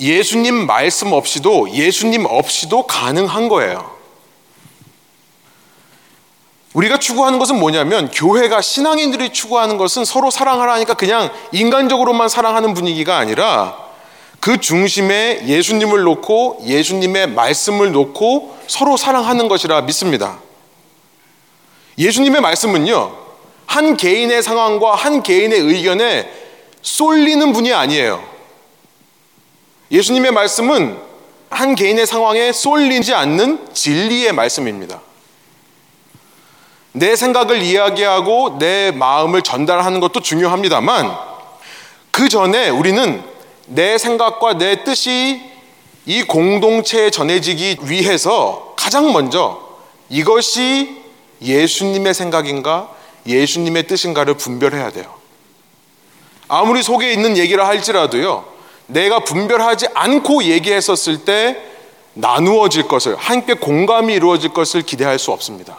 예수님 0.01 0.65
말씀 0.65 1.13
없이도 1.13 1.69
예수님 1.71 2.25
없이도 2.25 2.87
가능한 2.87 3.47
거예요. 3.47 3.95
우리가 6.73 6.97
추구하는 6.97 7.37
것은 7.37 7.59
뭐냐면 7.59 8.09
교회가 8.09 8.61
신앙인들이 8.61 9.31
추구하는 9.31 9.77
것은 9.77 10.03
서로 10.03 10.31
사랑하라니까 10.31 10.95
그냥 10.95 11.29
인간적으로만 11.51 12.29
사랑하는 12.29 12.73
분위기가 12.73 13.17
아니라 13.17 13.77
그 14.39 14.59
중심에 14.59 15.43
예수님을 15.45 16.01
놓고 16.01 16.63
예수님의 16.65 17.27
말씀을 17.27 17.91
놓고 17.91 18.57
서로 18.65 18.97
사랑하는 18.97 19.47
것이라 19.47 19.81
믿습니다. 19.81 20.39
예수님의 21.99 22.41
말씀은요, 22.41 23.17
한 23.67 23.97
개인의 23.97 24.41
상황과 24.41 24.95
한 24.95 25.21
개인의 25.21 25.59
의견에 25.59 26.31
쏠리는 26.81 27.53
분이 27.53 27.71
아니에요. 27.71 28.30
예수님의 29.91 30.31
말씀은 30.31 30.97
한 31.49 31.75
개인의 31.75 32.05
상황에 32.05 32.51
쏠리지 32.51 33.13
않는 33.13 33.73
진리의 33.73 34.31
말씀입니다. 34.33 35.01
내 36.93 37.15
생각을 37.15 37.61
이야기하고 37.61 38.57
내 38.59 38.91
마음을 38.91 39.41
전달하는 39.41 39.99
것도 39.99 40.21
중요합니다만 40.21 41.15
그 42.11 42.29
전에 42.29 42.69
우리는 42.69 43.23
내 43.67 43.97
생각과 43.97 44.57
내 44.57 44.83
뜻이 44.83 45.41
이 46.05 46.23
공동체에 46.23 47.09
전해지기 47.09 47.77
위해서 47.83 48.73
가장 48.77 49.13
먼저 49.13 49.61
이것이 50.09 51.01
예수님의 51.41 52.13
생각인가? 52.13 52.89
예수님의 53.25 53.87
뜻인가를 53.87 54.33
분별해야 54.33 54.91
돼요. 54.91 55.13
아무리 56.47 56.83
속에 56.83 57.13
있는 57.13 57.37
얘기를 57.37 57.65
할지라도요, 57.65 58.45
내가 58.91 59.19
분별하지 59.23 59.87
않고 59.93 60.43
얘기했었을 60.43 61.25
때 61.25 61.61
나누어질 62.13 62.87
것을, 62.87 63.15
함께 63.15 63.53
공감이 63.53 64.13
이루어질 64.13 64.53
것을 64.53 64.81
기대할 64.81 65.17
수 65.17 65.31
없습니다. 65.31 65.77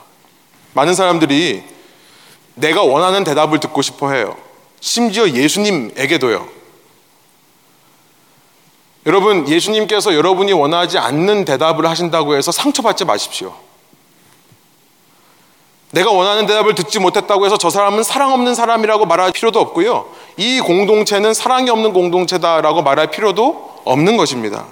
많은 0.73 0.95
사람들이 0.95 1.62
내가 2.54 2.83
원하는 2.83 3.25
대답을 3.25 3.61
듣고 3.61 3.83
싶어 3.83 4.12
해요. 4.12 4.37
심지어 4.81 5.28
예수님에게도요. 5.28 6.49
여러분, 9.07 9.49
예수님께서 9.49 10.14
여러분이 10.14 10.52
원하지 10.52 10.99
않는 10.99 11.45
대답을 11.45 11.87
하신다고 11.88 12.37
해서 12.37 12.52
상처받지 12.52 13.04
마십시오. 13.04 13.54
내가 15.92 16.11
원하는 16.11 16.46
대답을 16.46 16.75
듣지 16.75 16.99
못했다고 16.99 17.44
해서 17.44 17.58
저 17.58 17.68
사람은 17.68 18.02
사랑 18.02 18.32
없는 18.32 18.54
사람이라고 18.54 19.04
말할 19.04 19.30
필요도 19.30 19.61
없고요. 19.61 20.06
이 20.38 20.61
공동체는 20.61 21.34
사랑이 21.34 21.68
없는 21.68 21.92
공동체다라고 21.92 22.82
말할 22.82 23.11
필요도 23.11 23.82
없는 23.84 24.16
것입니다. 24.16 24.66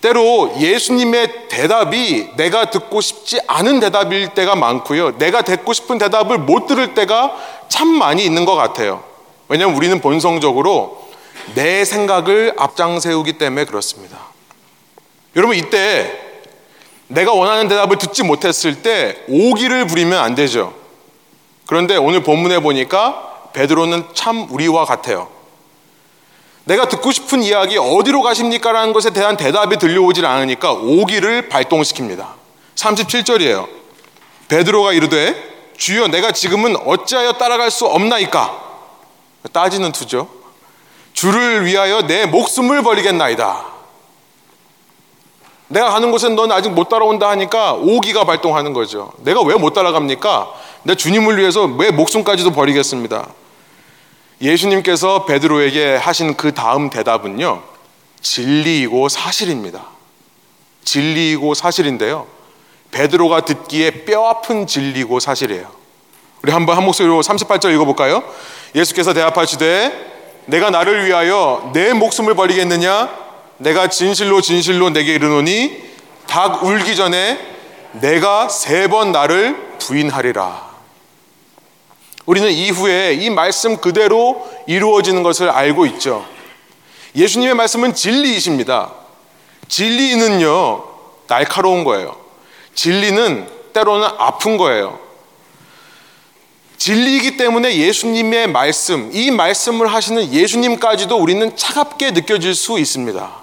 때로 0.00 0.52
예수님의 0.58 1.48
대답이 1.48 2.30
내가 2.36 2.70
듣고 2.70 3.00
싶지 3.00 3.40
않은 3.48 3.80
대답일 3.80 4.28
때가 4.28 4.54
많고요. 4.54 5.18
내가 5.18 5.42
듣고 5.42 5.72
싶은 5.72 5.98
대답을 5.98 6.38
못 6.38 6.66
들을 6.66 6.94
때가 6.94 7.36
참 7.68 7.88
많이 7.88 8.24
있는 8.24 8.44
것 8.44 8.54
같아요. 8.54 9.02
왜냐하면 9.48 9.76
우리는 9.76 10.00
본성적으로 10.00 11.08
내 11.54 11.84
생각을 11.84 12.54
앞장 12.56 13.00
세우기 13.00 13.32
때문에 13.32 13.64
그렇습니다. 13.64 14.16
여러분, 15.34 15.56
이때 15.56 16.29
내가 17.10 17.32
원하는 17.32 17.66
대답을 17.66 17.98
듣지 17.98 18.22
못했을 18.22 18.82
때 18.82 19.24
오기를 19.28 19.86
부리면 19.88 20.18
안 20.18 20.34
되죠. 20.36 20.72
그런데 21.66 21.96
오늘 21.96 22.22
본문에 22.22 22.60
보니까 22.60 23.48
베드로는 23.52 24.04
참 24.14 24.46
우리와 24.50 24.84
같아요. 24.84 25.28
내가 26.64 26.88
듣고 26.88 27.10
싶은 27.10 27.42
이야기 27.42 27.78
어디로 27.78 28.22
가십니까? 28.22 28.70
라는 28.70 28.92
것에 28.92 29.10
대한 29.10 29.36
대답이 29.36 29.78
들려오질 29.78 30.24
않으니까 30.24 30.72
오기를 30.72 31.48
발동시킵니다. 31.48 32.28
37절이에요. 32.76 33.66
베드로가 34.46 34.92
이르되 34.92 35.34
주여 35.76 36.08
내가 36.08 36.30
지금은 36.30 36.76
어찌하여 36.76 37.32
따라갈 37.32 37.72
수 37.72 37.86
없나이까? 37.86 38.70
따지는 39.52 39.90
투죠. 39.90 40.28
주를 41.12 41.66
위하여 41.66 42.02
내 42.02 42.26
목숨을 42.26 42.82
버리겠나이다. 42.82 43.79
내가 45.72 45.90
가는 45.90 46.10
곳엔 46.10 46.34
넌 46.34 46.50
아직 46.50 46.70
못 46.70 46.88
따라온다 46.88 47.28
하니까 47.30 47.74
오기가 47.74 48.24
발동하는 48.24 48.72
거죠. 48.72 49.12
내가 49.18 49.40
왜 49.42 49.54
못 49.54 49.72
따라갑니까? 49.72 50.52
내 50.82 50.96
주님을 50.96 51.38
위해서 51.38 51.64
왜 51.64 51.92
목숨까지도 51.92 52.50
버리겠습니다. 52.50 53.28
예수님께서 54.42 55.26
베드로에게 55.26 55.94
하신 55.96 56.36
그 56.36 56.52
다음 56.54 56.90
대답은요. 56.90 57.62
진리이고 58.20 59.08
사실입니다. 59.08 59.84
진리이고 60.84 61.54
사실인데요. 61.54 62.26
베드로가 62.90 63.42
듣기에 63.42 64.04
뼈아픈 64.04 64.66
진리고 64.66 65.20
사실이에요. 65.20 65.68
우리 66.42 66.50
한번 66.50 66.76
한 66.78 66.84
목소리로 66.84 67.20
38절 67.20 67.72
읽어볼까요? 67.74 68.24
예수께서 68.74 69.12
대답하시되 69.12 70.42
내가 70.46 70.70
나를 70.70 71.06
위하여 71.06 71.70
내 71.72 71.92
목숨을 71.92 72.34
버리겠느냐? 72.34 73.29
내가 73.60 73.88
진실로 73.88 74.40
진실로 74.40 74.90
내게 74.90 75.14
이르노니 75.14 75.90
닭 76.26 76.64
울기 76.64 76.96
전에 76.96 77.38
내가 77.92 78.48
세 78.48 78.88
번 78.88 79.12
나를 79.12 79.78
부인하리라. 79.78 80.70
우리는 82.26 82.50
이후에 82.50 83.14
이 83.14 83.28
말씀 83.28 83.76
그대로 83.76 84.48
이루어지는 84.66 85.22
것을 85.22 85.50
알고 85.50 85.86
있죠. 85.86 86.24
예수님의 87.14 87.54
말씀은 87.54 87.94
진리이십니다. 87.94 88.92
진리는요, 89.68 90.84
날카로운 91.26 91.84
거예요. 91.84 92.16
진리는 92.74 93.48
때로는 93.72 94.08
아픈 94.18 94.56
거예요. 94.56 94.98
진리이기 96.76 97.36
때문에 97.36 97.76
예수님의 97.76 98.46
말씀, 98.48 99.10
이 99.12 99.30
말씀을 99.30 99.92
하시는 99.92 100.32
예수님까지도 100.32 101.16
우리는 101.16 101.54
차갑게 101.56 102.12
느껴질 102.12 102.54
수 102.54 102.78
있습니다. 102.78 103.39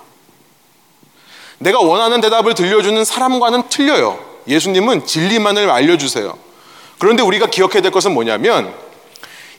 내가 1.59 1.79
원하는 1.79 2.21
대답을 2.21 2.53
들려주는 2.53 3.03
사람과는 3.03 3.69
틀려요. 3.69 4.19
예수님은 4.47 5.05
진리만을 5.05 5.69
알려주세요. 5.69 6.37
그런데 6.99 7.23
우리가 7.23 7.47
기억해야 7.47 7.81
될 7.81 7.91
것은 7.91 8.13
뭐냐면 8.13 8.73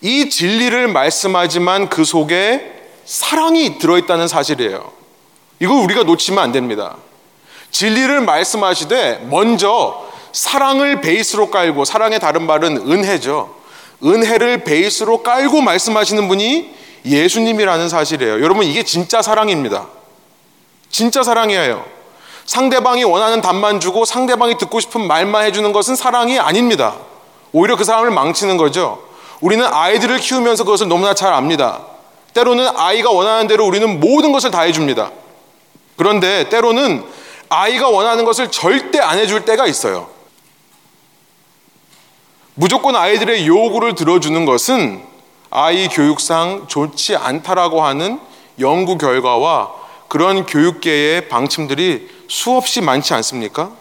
이 0.00 0.30
진리를 0.30 0.88
말씀하지만 0.88 1.88
그 1.88 2.04
속에 2.04 2.72
사랑이 3.04 3.78
들어있다는 3.78 4.28
사실이에요. 4.28 4.92
이걸 5.60 5.82
우리가 5.82 6.04
놓치면 6.04 6.42
안 6.42 6.52
됩니다. 6.52 6.96
진리를 7.70 8.20
말씀하시되 8.20 9.26
먼저 9.28 10.06
사랑을 10.32 11.00
베이스로 11.00 11.50
깔고 11.50 11.84
사랑의 11.84 12.20
다른 12.20 12.46
말은 12.46 12.90
은혜죠. 12.90 13.54
은혜를 14.04 14.64
베이스로 14.64 15.22
깔고 15.22 15.60
말씀하시는 15.60 16.28
분이 16.28 16.74
예수님이라는 17.04 17.88
사실이에요. 17.88 18.42
여러분 18.42 18.64
이게 18.64 18.82
진짜 18.84 19.22
사랑입니다. 19.22 19.88
진짜 20.90 21.22
사랑이에요. 21.22 21.84
상대방이 22.46 23.04
원하는 23.04 23.40
답만 23.40 23.78
주고 23.78 24.04
상대방이 24.04 24.56
듣고 24.56 24.80
싶은 24.80 25.06
말만 25.06 25.44
해주는 25.44 25.70
것은 25.72 25.96
사랑이 25.96 26.38
아닙니다. 26.38 26.96
오히려 27.52 27.76
그 27.76 27.84
사람을 27.84 28.10
망치는 28.10 28.56
거죠. 28.56 29.02
우리는 29.40 29.64
아이들을 29.64 30.18
키우면서 30.18 30.64
그것을 30.64 30.88
너무나 30.88 31.14
잘 31.14 31.32
압니다. 31.32 31.80
때로는 32.34 32.68
아이가 32.76 33.10
원하는 33.10 33.46
대로 33.46 33.66
우리는 33.66 34.00
모든 34.00 34.32
것을 34.32 34.50
다 34.50 34.62
해줍니다. 34.62 35.10
그런데 35.96 36.48
때로는 36.48 37.04
아이가 37.48 37.88
원하는 37.88 38.24
것을 38.24 38.50
절대 38.50 38.98
안 38.98 39.18
해줄 39.18 39.44
때가 39.44 39.66
있어요. 39.66 40.08
무조건 42.54 42.96
아이들의 42.96 43.46
요구를 43.46 43.94
들어주는 43.94 44.44
것은 44.44 45.02
아이 45.50 45.88
교육상 45.88 46.66
좋지 46.66 47.16
않다라고 47.16 47.82
하는 47.82 48.20
연구 48.60 48.98
결과와 48.98 49.70
그런 50.08 50.46
교육계의 50.46 51.28
방침들이 51.28 52.08
수없이 52.28 52.80
많지 52.80 53.14
않습니까? 53.14 53.72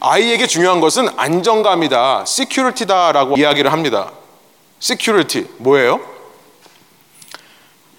아이에게 0.00 0.46
중요한 0.46 0.80
것은 0.80 1.08
안정감이다, 1.16 2.24
시큐리티다라고 2.26 3.36
이야기를 3.38 3.72
합니다. 3.72 4.12
security 4.80 5.48
뭐예요? 5.58 6.00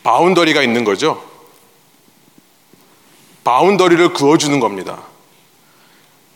boundary가 0.03 0.61
있는 0.61 0.83
거죠. 0.83 1.23
boundary를 3.43 4.13
그어주는 4.13 4.59
겁니다. 4.59 5.03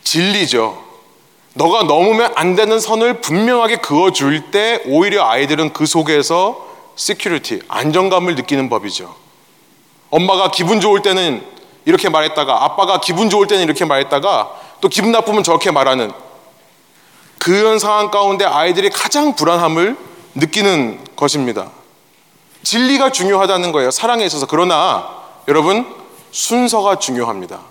진리죠. 0.03 0.83
너가 1.53 1.83
넘으면 1.83 2.31
안 2.35 2.55
되는 2.55 2.79
선을 2.79 3.19
분명하게 3.21 3.77
그어줄 3.77 4.51
때 4.51 4.81
오히려 4.85 5.27
아이들은 5.27 5.73
그 5.73 5.85
속에서 5.85 6.65
security, 6.95 7.63
안정감을 7.67 8.35
느끼는 8.35 8.69
법이죠. 8.69 9.26
엄마가 10.09 10.51
기분 10.51 10.79
좋을 10.79 11.01
때는 11.01 11.45
이렇게 11.85 12.09
말했다가 12.09 12.63
아빠가 12.63 12.99
기분 12.99 13.29
좋을 13.29 13.47
때는 13.47 13.63
이렇게 13.63 13.85
말했다가 13.85 14.51
또 14.81 14.89
기분 14.89 15.11
나쁘면 15.11 15.43
저렇게 15.43 15.71
말하는 15.71 16.11
그런 17.39 17.79
상황 17.79 18.11
가운데 18.11 18.45
아이들이 18.45 18.89
가장 18.89 19.35
불안함을 19.35 19.97
느끼는 20.35 21.15
것입니다. 21.15 21.71
진리가 22.63 23.11
중요하다는 23.11 23.71
거예요. 23.71 23.91
사랑에 23.91 24.25
있어서. 24.25 24.45
그러나 24.45 25.07
여러분 25.47 25.95
순서가 26.31 26.99
중요합니다. 26.99 27.61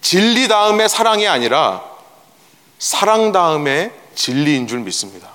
진리 0.00 0.48
다음에 0.48 0.88
사랑이 0.88 1.28
아니라 1.28 1.82
사랑 2.78 3.32
다음에 3.32 3.92
진리인 4.14 4.66
줄 4.66 4.78
믿습니다. 4.80 5.28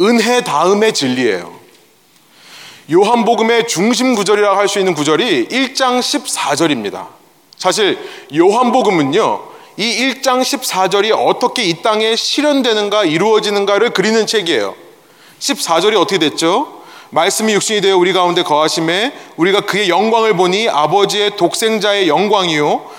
은혜 0.00 0.42
다음에 0.42 0.92
진리예요. 0.92 1.63
요한복음의 2.90 3.66
중심 3.66 4.14
구절이라고 4.14 4.56
할 4.58 4.68
수 4.68 4.78
있는 4.78 4.94
구절이 4.94 5.48
1장 5.48 6.00
14절입니다. 6.00 7.06
사실 7.56 7.98
요한복음은요, 8.34 9.42
이 9.76 10.12
1장 10.22 10.42
14절이 10.42 11.12
어떻게 11.16 11.64
이 11.64 11.82
땅에 11.82 12.14
실현되는가, 12.14 13.04
이루어지는가를 13.04 13.90
그리는 13.90 14.26
책이에요. 14.26 14.74
14절이 15.38 15.98
어떻게 15.98 16.18
됐죠? 16.18 16.82
말씀이 17.10 17.54
육신이 17.54 17.80
되어 17.80 17.96
우리 17.96 18.12
가운데 18.12 18.42
거하심에 18.42 19.12
우리가 19.36 19.62
그의 19.62 19.88
영광을 19.88 20.36
보니 20.36 20.68
아버지의 20.68 21.36
독생자의 21.36 22.08
영광이요. 22.08 22.90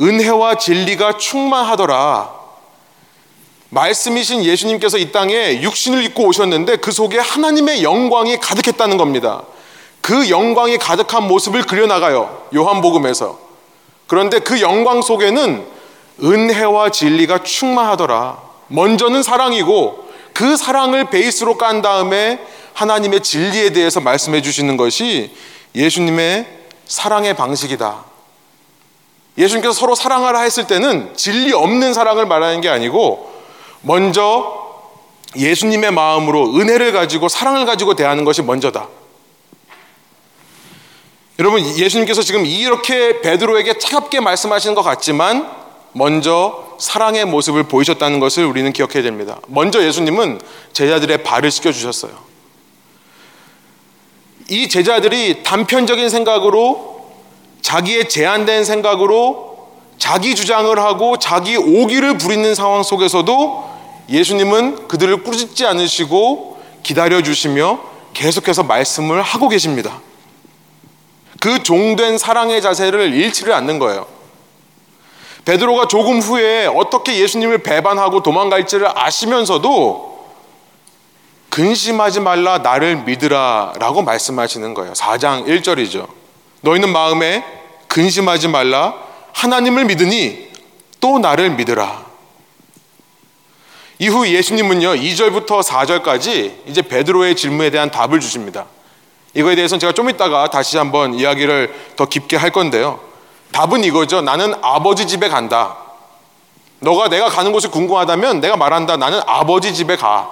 은혜와 0.00 0.56
진리가 0.56 1.18
충만하더라. 1.18 2.39
말씀이신 3.70 4.44
예수님께서 4.44 4.98
이 4.98 5.12
땅에 5.12 5.62
육신을 5.62 6.04
입고 6.04 6.24
오셨는데 6.24 6.76
그 6.76 6.92
속에 6.92 7.18
하나님의 7.18 7.82
영광이 7.82 8.38
가득했다는 8.38 8.96
겁니다. 8.96 9.42
그 10.00 10.28
영광이 10.28 10.78
가득한 10.78 11.26
모습을 11.28 11.62
그려나가요. 11.62 12.46
요한복음에서. 12.54 13.38
그런데 14.06 14.40
그 14.40 14.60
영광 14.60 15.02
속에는 15.02 15.64
은혜와 16.22 16.90
진리가 16.90 17.44
충만하더라. 17.44 18.38
먼저는 18.68 19.22
사랑이고 19.22 20.10
그 20.32 20.56
사랑을 20.56 21.10
베이스로 21.10 21.56
깐 21.56 21.82
다음에 21.82 22.40
하나님의 22.74 23.20
진리에 23.20 23.70
대해서 23.70 24.00
말씀해 24.00 24.42
주시는 24.42 24.76
것이 24.76 25.34
예수님의 25.74 26.46
사랑의 26.86 27.34
방식이다. 27.34 28.04
예수님께서 29.38 29.72
서로 29.72 29.94
사랑하라 29.94 30.40
했을 30.40 30.66
때는 30.66 31.14
진리 31.14 31.52
없는 31.52 31.94
사랑을 31.94 32.26
말하는 32.26 32.60
게 32.60 32.68
아니고 32.68 33.39
먼저 33.82 34.70
예수님의 35.36 35.92
마음으로 35.92 36.56
은혜를 36.56 36.92
가지고 36.92 37.28
사랑을 37.28 37.64
가지고 37.66 37.94
대하는 37.94 38.24
것이 38.24 38.42
먼저다. 38.42 38.88
여러분 41.38 41.64
예수님께서 41.78 42.22
지금 42.22 42.44
이렇게 42.44 43.20
베드로에게 43.20 43.78
차갑게 43.78 44.20
말씀하시는 44.20 44.74
것 44.74 44.82
같지만 44.82 45.50
먼저 45.92 46.76
사랑의 46.78 47.24
모습을 47.24 47.64
보이셨다는 47.64 48.20
것을 48.20 48.44
우리는 48.44 48.72
기억해야 48.72 49.02
됩니다. 49.02 49.40
먼저 49.46 49.82
예수님은 49.82 50.40
제자들의 50.72 51.22
발을 51.22 51.50
씻겨 51.50 51.72
주셨어요. 51.72 52.12
이 54.50 54.68
제자들이 54.68 55.42
단편적인 55.42 56.08
생각으로 56.08 57.10
자기의 57.62 58.08
제한된 58.08 58.64
생각으로 58.64 59.49
자기 60.00 60.34
주장을 60.34 60.76
하고 60.80 61.18
자기 61.18 61.56
오기를 61.58 62.16
부리는 62.16 62.54
상황 62.54 62.82
속에서도 62.82 63.70
예수님은 64.08 64.88
그들을 64.88 65.22
꾸짖지 65.22 65.66
않으시고 65.66 66.58
기다려 66.82 67.22
주시며 67.22 67.78
계속해서 68.14 68.62
말씀을 68.64 69.20
하고 69.20 69.48
계십니다. 69.48 70.00
그 71.38 71.62
종된 71.62 72.16
사랑의 72.16 72.62
자세를 72.62 73.12
잃지를 73.12 73.52
않는 73.52 73.78
거예요. 73.78 74.06
베드로가 75.44 75.86
조금 75.86 76.18
후에 76.20 76.66
어떻게 76.66 77.18
예수님을 77.18 77.58
배반하고 77.62 78.22
도망갈지를 78.22 78.88
아시면서도 78.94 80.28
근심하지 81.50 82.20
말라 82.20 82.58
나를 82.58 83.04
믿으라 83.04 83.74
라고 83.78 84.00
말씀하시는 84.00 84.72
거예요. 84.72 84.94
4장 84.94 85.46
1절이죠. 85.46 86.08
너희는 86.62 86.90
마음에 86.90 87.44
근심하지 87.88 88.48
말라 88.48 89.09
하나님을 89.32 89.84
믿으니 89.86 90.50
또 91.00 91.18
나를 91.18 91.50
믿으라. 91.50 92.10
이후 93.98 94.26
예수님은요, 94.26 94.94
2절부터 94.94 95.62
4절까지 95.62 96.54
이제 96.66 96.82
베드로의 96.82 97.36
질문에 97.36 97.70
대한 97.70 97.90
답을 97.90 98.20
주십니다. 98.20 98.66
이거에 99.34 99.54
대해서는 99.54 99.78
제가 99.78 99.92
좀 99.92 100.08
이따가 100.10 100.48
다시 100.50 100.78
한번 100.78 101.14
이야기를 101.14 101.92
더 101.96 102.06
깊게 102.06 102.36
할 102.36 102.50
건데요. 102.50 103.00
답은 103.52 103.84
이거죠. 103.84 104.22
나는 104.22 104.54
아버지 104.62 105.06
집에 105.06 105.28
간다. 105.28 105.76
너가 106.80 107.08
내가 107.08 107.28
가는 107.28 107.52
곳이 107.52 107.68
궁금하다면 107.68 108.40
내가 108.40 108.56
말한다. 108.56 108.96
나는 108.96 109.20
아버지 109.26 109.74
집에 109.74 109.96
가. 109.96 110.30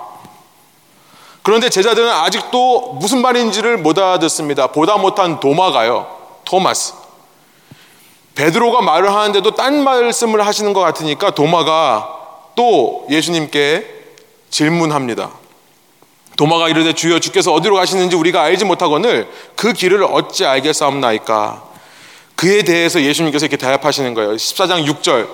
그런데 1.42 1.68
제자들은 1.68 2.10
아직도 2.10 2.94
무슨 2.94 3.22
말인지를 3.22 3.78
못 3.78 3.98
알아듣습니다. 3.98 4.68
보다 4.68 4.96
못한 4.96 5.40
도마가요. 5.40 6.06
토마스. 6.44 6.94
베드로가 8.38 8.82
말을 8.82 9.12
하는데도 9.12 9.50
딴 9.56 9.82
말씀을 9.82 10.46
하시는 10.46 10.72
것 10.72 10.80
같으니까 10.80 11.32
도마가 11.32 12.08
또 12.54 13.04
예수님께 13.10 13.84
질문합니다. 14.48 15.30
도마가 16.36 16.68
이르되 16.68 16.92
주여 16.92 17.18
주께서 17.18 17.52
어디로 17.52 17.74
가시는지 17.74 18.14
우리가 18.14 18.42
알지 18.42 18.64
못하거늘 18.64 19.28
그 19.56 19.72
길을 19.72 20.04
어찌 20.04 20.46
알겠사옵나이까? 20.46 21.64
그에 22.36 22.62
대해서 22.62 23.02
예수님께서 23.02 23.46
이렇게 23.46 23.56
대답하시는 23.56 24.14
거예요. 24.14 24.34
14장 24.34 24.86
6절. 24.86 25.28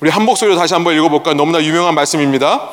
우리 0.00 0.08
한 0.08 0.24
목소리로 0.24 0.56
다시 0.56 0.74
한번 0.74 0.94
읽어볼까 0.94 1.34
너무나 1.34 1.60
유명한 1.60 1.96
말씀입니다. 1.96 2.70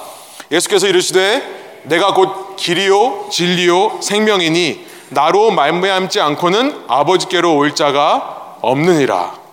예수께서 0.51 0.87
이르시되 0.87 1.81
내가 1.85 2.13
곧 2.13 2.55
길이요 2.55 3.29
진리요 3.31 3.97
생명이니 3.99 4.85
나로 5.09 5.49
말미암지 5.49 6.21
않고는 6.21 6.83
아버지께로 6.87 7.55
올 7.55 7.73
자가 7.73 8.57
없느니라 8.61 9.44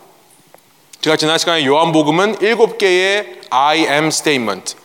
제가 1.03 1.17
지난 1.17 1.37
시간에 1.37 1.67
요한복음은 1.67 2.37
일곱 2.43 2.79
개의 2.79 3.41
I 3.51 3.79
am 3.81 4.07
statement 4.07 4.77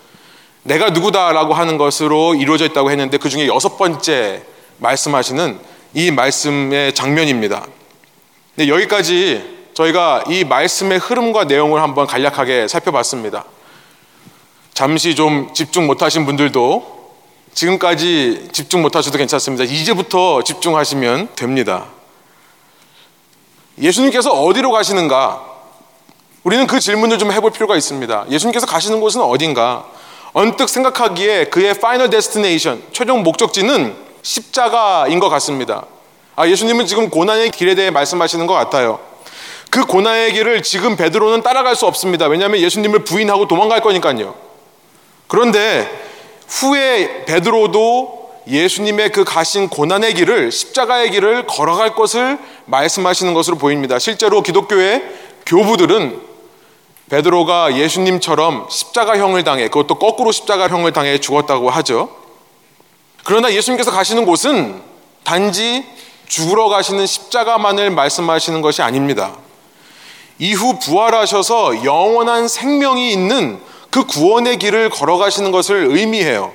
내가 0.64 0.90
누구다라고 0.90 1.54
하는 1.54 1.78
것으로 1.78 2.34
이루어져 2.34 2.66
있다고 2.66 2.90
했는데 2.90 3.20
그 3.20 3.30
중에 3.30 3.46
여섯 3.46 3.78
번째 3.78 4.42
말씀하시는 4.80 5.60
이 5.94 6.10
말씀의 6.10 6.96
장면입니다. 6.96 7.68
네, 8.56 8.68
여기까지 8.68 9.70
저희가 9.76 10.24
이 10.28 10.44
말씀의 10.44 10.98
흐름과 10.98 11.44
내용을 11.44 11.84
한번 11.84 12.08
간략하게 12.08 12.68
살펴봤습니다. 12.68 13.46
잠시 14.74 15.14
좀 15.14 15.54
집중 15.54 15.86
못하신 15.86 16.26
분들도 16.26 17.14
지금까지 17.54 18.48
집중 18.54 18.82
못하셔도 18.82 19.20
괜찮습니다. 19.20 19.66
이제부터 19.66 20.42
집중하시면 20.42 21.36
됩니다. 21.36 21.86
예수님께서 23.80 24.32
어디로 24.32 24.72
가시는가? 24.72 25.47
우리는 26.48 26.66
그 26.66 26.80
질문을 26.80 27.18
좀 27.18 27.34
해볼 27.34 27.52
필요가 27.52 27.76
있습니다. 27.76 28.28
예수님께서 28.30 28.66
가시는 28.66 29.02
곳은 29.02 29.20
어딘가? 29.20 29.86
언뜻 30.32 30.70
생각하기에 30.70 31.48
그의 31.48 31.74
final 31.74 32.10
destination, 32.10 32.84
최종 32.94 33.22
목적지는 33.24 33.94
십자가인 34.22 35.20
것 35.20 35.28
같습니다. 35.28 35.86
아, 36.38 36.48
예수님은 36.48 36.86
지금 36.86 37.10
고난의 37.10 37.52
길에 37.52 37.76
대해 37.76 37.92
말씀하시는 37.92 38.48
것 38.48 38.54
같아요. 38.54 39.02
그 39.70 39.86
고난의 39.86 40.32
길을 40.36 40.64
지금 40.64 40.96
베드로는 40.96 41.44
따라갈 41.44 41.76
수 41.76 41.86
없습니다. 41.86 42.28
왜냐하면 42.28 42.62
예수님을 42.62 43.04
부인하고 43.04 43.50
도망갈 43.50 43.82
거니까요. 43.82 44.34
그런데 45.28 45.92
후에 46.48 47.26
베드로도 47.26 48.32
예수님의 48.48 49.12
그 49.12 49.26
가신 49.26 49.68
고난의 49.68 50.14
길을 50.14 50.54
십자가의 50.54 51.12
길을 51.12 51.46
걸어갈 51.46 51.94
것을 51.94 52.40
말씀하시는 52.68 53.34
것으로 53.34 53.58
보입니다. 53.58 54.00
실제로 54.00 54.42
기독교의 54.42 55.04
교부들은 55.46 56.27
베드로가 57.10 57.78
예수님처럼 57.78 58.68
십자가형을 58.70 59.44
당해 59.44 59.70
그것도 59.70 59.96
거꾸로 59.96 60.32
십자가형을 60.32 60.92
당해 60.92 61.20
죽었다고 61.20 61.70
하죠. 61.70 62.10
그러나 63.24 63.52
예수님께서 63.52 63.92
가시는 63.92 64.26
곳은 64.26 64.82
단지 65.24 65.86
죽으러 66.28 66.68
가시는 66.68 67.06
십자가만을 67.06 67.92
말씀하시는 67.92 68.62
것이 68.62 68.82
아닙니다. 68.82 69.36
이후 70.40 70.78
부활하셔서 70.80 71.84
영원한 71.86 72.48
생명이 72.48 73.12
있는 73.12 73.60
그 73.90 74.06
구원의 74.06 74.60
길을 74.60 74.90
걸어가시는 74.90 75.52
것을 75.52 75.88
의미해요. 75.90 76.54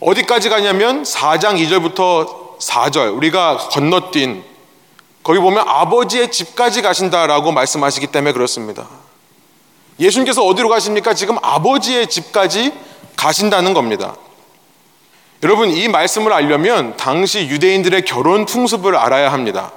어디까지 0.00 0.48
가냐면 0.48 1.02
4장 1.02 1.58
2절부터 1.58 2.58
4절 2.58 3.16
우리가 3.16 3.58
건너뛴 3.70 4.49
거기 5.22 5.38
보면 5.38 5.68
아버지의 5.68 6.30
집까지 6.30 6.82
가신다라고 6.82 7.52
말씀하시기 7.52 8.06
때문에 8.08 8.32
그렇습니다. 8.32 8.88
예수님께서 9.98 10.44
어디로 10.44 10.68
가십니까? 10.68 11.14
지금 11.14 11.36
아버지의 11.42 12.08
집까지 12.08 12.72
가신다는 13.16 13.74
겁니다. 13.74 14.16
여러분, 15.42 15.70
이 15.70 15.88
말씀을 15.88 16.32
알려면 16.32 16.96
당시 16.96 17.40
유대인들의 17.40 18.04
결혼 18.04 18.46
풍습을 18.46 18.96
알아야 18.96 19.32
합니다. 19.32 19.72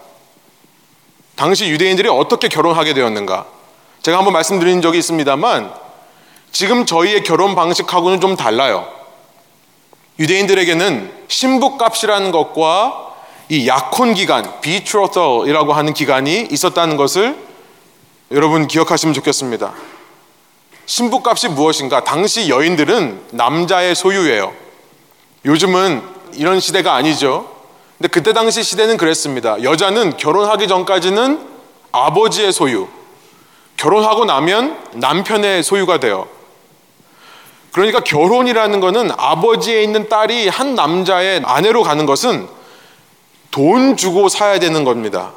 당시 1.36 1.68
유대인들이 1.68 2.08
어떻게 2.10 2.48
결혼하게 2.48 2.94
되었는가? 2.94 3.46
제가 4.02 4.18
한번 4.18 4.34
말씀드린 4.34 4.82
적이 4.82 5.00
있습니다만 5.00 5.74
지금 6.52 6.86
저희의 6.86 7.24
결혼 7.24 7.56
방식하고는 7.56 8.22
좀 8.22 8.36
달라요. 8.36 8.88
유대인들에게는 10.20 11.26
신부값이라는 11.28 12.32
것과 12.32 13.13
이 13.54 13.68
약혼 13.68 14.16
기간, 14.16 14.62
비트로털이라고 14.62 15.74
하는 15.74 15.94
기간이 15.94 16.48
있었다는 16.50 16.98
것을 16.98 17.38
여러분 18.32 18.68
기억하시면 18.68 19.14
좋겠습니다. 19.14 19.74
신부값이 20.88 21.50
무엇인가? 21.50 22.04
당시 22.04 22.50
여인들은 22.50 23.26
남자의 23.30 23.94
소유예요. 23.94 24.52
요즘은 25.46 26.02
이런 26.34 26.60
시대가 26.60 26.96
아니죠. 26.96 27.48
근데 28.00 28.08
그때 28.08 28.34
당시 28.34 28.64
시대는 28.64 28.98
그랬습니다. 28.98 29.62
여자는 29.62 30.18
결혼하기 30.18 30.68
전까지는 30.68 31.48
아버지의 31.92 32.52
소유, 32.52 32.88
결혼하고 33.78 34.26
나면 34.26 34.80
남편의 34.94 35.62
소유가 35.62 36.00
돼요. 36.00 36.28
그러니까 37.72 38.00
결혼이라는 38.00 38.80
것은 38.80 39.12
아버지에 39.16 39.84
있는 39.84 40.10
딸이 40.10 40.48
한 40.48 40.74
남자의 40.74 41.44
아내로 41.46 41.84
가는 41.84 42.08
것은 42.08 42.63
돈 43.54 43.96
주고 43.96 44.30
사야 44.30 44.58
되는 44.58 44.84
겁니다. 44.84 45.32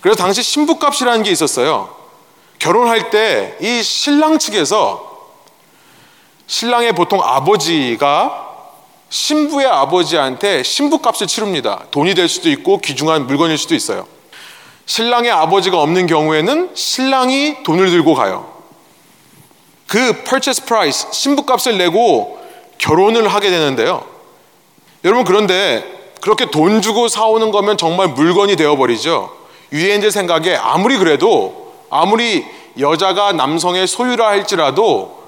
그래서 0.00 0.20
당시 0.20 0.42
신부값이라는 0.42 1.22
게 1.22 1.30
있었어요. 1.30 1.94
결혼할 2.58 3.10
때 3.10 3.56
이 3.60 3.80
신랑 3.80 4.40
측에서 4.40 5.30
신랑의 6.48 6.94
보통 6.94 7.20
아버지가 7.22 8.48
신부의 9.08 9.68
아버지한테 9.68 10.64
신부값을 10.64 11.28
치릅니다. 11.28 11.84
돈이 11.92 12.14
될 12.14 12.28
수도 12.28 12.50
있고 12.50 12.78
귀중한 12.78 13.28
물건일 13.28 13.56
수도 13.56 13.76
있어요. 13.76 14.08
신랑의 14.86 15.30
아버지가 15.30 15.80
없는 15.80 16.08
경우에는 16.08 16.70
신랑이 16.74 17.62
돈을 17.62 17.90
들고 17.90 18.14
가요. 18.14 18.52
그 19.86 20.24
purchase 20.24 20.66
price, 20.66 21.06
신부값을 21.12 21.78
내고 21.78 22.40
결혼을 22.78 23.28
하게 23.28 23.50
되는데요. 23.50 24.04
여러분 25.04 25.22
그런데 25.24 25.93
그렇게 26.24 26.46
돈 26.46 26.80
주고 26.80 27.06
사오는 27.06 27.50
거면 27.50 27.76
정말 27.76 28.08
물건이 28.08 28.56
되어버리죠. 28.56 29.30
유대인들 29.72 30.10
생각에 30.10 30.56
아무리 30.56 30.96
그래도 30.96 31.74
아무리 31.90 32.46
여자가 32.80 33.32
남성의 33.32 33.86
소유라 33.86 34.28
할지라도 34.28 35.22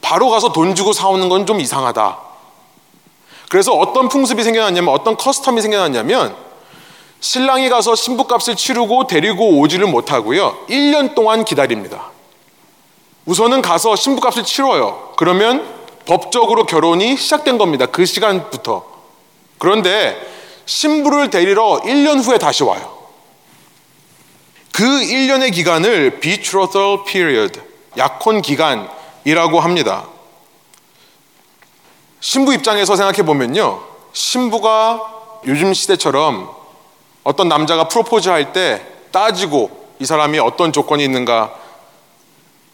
바로 0.00 0.30
가서 0.30 0.52
돈 0.52 0.74
주고 0.74 0.94
사오는 0.94 1.28
건 1.28 1.44
좀 1.44 1.60
이상하다. 1.60 2.16
그래서 3.50 3.74
어떤 3.74 4.08
풍습이 4.08 4.42
생겨났냐면 4.42 4.94
어떤 4.94 5.18
custom이 5.18 5.60
생겨났냐면 5.60 6.34
신랑이 7.20 7.68
가서 7.68 7.94
신부값을 7.94 8.56
치르고 8.56 9.06
데리고 9.06 9.58
오지를 9.58 9.86
못하고요. 9.86 10.64
1년 10.70 11.14
동안 11.14 11.44
기다립니다. 11.44 12.10
우선은 13.26 13.60
가서 13.60 13.96
신부값을 13.96 14.44
치러요. 14.44 15.12
그러면 15.18 15.68
법적으로 16.06 16.64
결혼이 16.64 17.18
시작된 17.18 17.58
겁니다. 17.58 17.84
그 17.84 18.06
시간부터. 18.06 18.96
그런데 19.58 20.37
신부를 20.68 21.30
데리러 21.30 21.80
1년 21.82 22.22
후에 22.22 22.36
다시 22.36 22.62
와요. 22.62 22.98
그 24.70 24.84
1년의 24.84 25.52
기간을 25.52 26.20
betrothal 26.20 27.04
period, 27.06 27.58
약혼 27.96 28.42
기간이라고 28.42 29.60
합니다. 29.60 30.06
신부 32.20 32.52
입장에서 32.52 32.96
생각해 32.96 33.22
보면요. 33.22 33.82
신부가 34.12 35.40
요즘 35.46 35.72
시대처럼 35.72 36.50
어떤 37.24 37.48
남자가 37.48 37.88
프로포즈 37.88 38.28
할 38.28 38.52
때 38.52 38.84
따지고 39.10 39.70
이 40.00 40.04
사람이 40.04 40.38
어떤 40.38 40.70
조건이 40.70 41.02
있는가, 41.02 41.54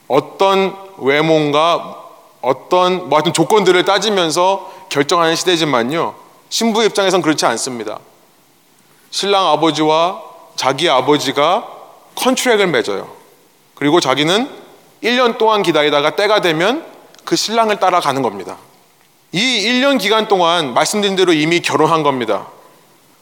어떤 0.08 0.76
외모인가, 0.98 2.02
어떤 2.40 3.08
뭐 3.08 3.18
하여튼 3.18 3.32
조건들을 3.32 3.84
따지면서 3.84 4.70
결정하는 4.88 5.36
시대지만요. 5.36 6.23
신부 6.54 6.84
입장에선 6.84 7.20
그렇지 7.20 7.44
않습니다. 7.46 7.98
신랑 9.10 9.48
아버지와 9.48 10.22
자기 10.54 10.88
아버지가 10.88 11.66
컨트랙을 12.14 12.68
맺어요. 12.68 13.10
그리고 13.74 13.98
자기는 13.98 14.48
1년 15.02 15.36
동안 15.36 15.64
기다리다가 15.64 16.14
때가 16.14 16.42
되면 16.42 16.86
그 17.24 17.34
신랑을 17.34 17.80
따라가는 17.80 18.22
겁니다. 18.22 18.58
이 19.32 19.40
1년 19.40 19.98
기간 19.98 20.28
동안 20.28 20.74
말씀드린 20.74 21.16
대로 21.16 21.32
이미 21.32 21.58
결혼한 21.58 22.04
겁니다. 22.04 22.46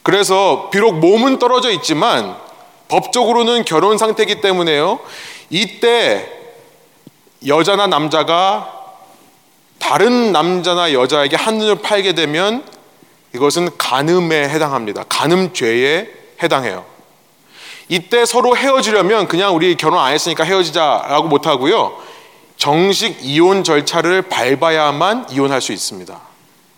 그래서 0.03 0.69
비록 0.71 0.99
몸은 0.99 1.39
떨어져 1.39 1.71
있지만 1.71 2.37
법적으로는 2.89 3.65
결혼 3.65 3.97
상태이기 3.97 4.43
때문에요. 4.43 5.01
이때 5.49 6.31
여자나 7.47 7.87
남자가 7.87 8.71
다른 9.79 10.33
남자나 10.33 10.93
여자에게 10.93 11.37
한눈을 11.37 11.77
팔게 11.77 12.13
되면 12.13 12.71
이것은 13.35 13.71
간음에 13.79 14.49
해당합니다. 14.49 15.05
간음죄에 15.09 16.11
해당해요. 16.43 16.85
이때 17.89 18.25
서로 18.25 18.57
헤어지려면 18.57 19.29
그냥 19.29 19.55
우리 19.55 19.77
결혼 19.77 19.99
안 19.99 20.13
했으니까 20.13 20.45
헤어지자라고 20.45 21.29
못 21.29 21.47
하고요. 21.47 21.97
정식 22.57 23.19
이혼 23.23 23.65
절차를 23.65 24.23
밟아야만 24.23 25.27
이혼할 25.31 25.61
수 25.61 25.73
있습니다. 25.73 26.21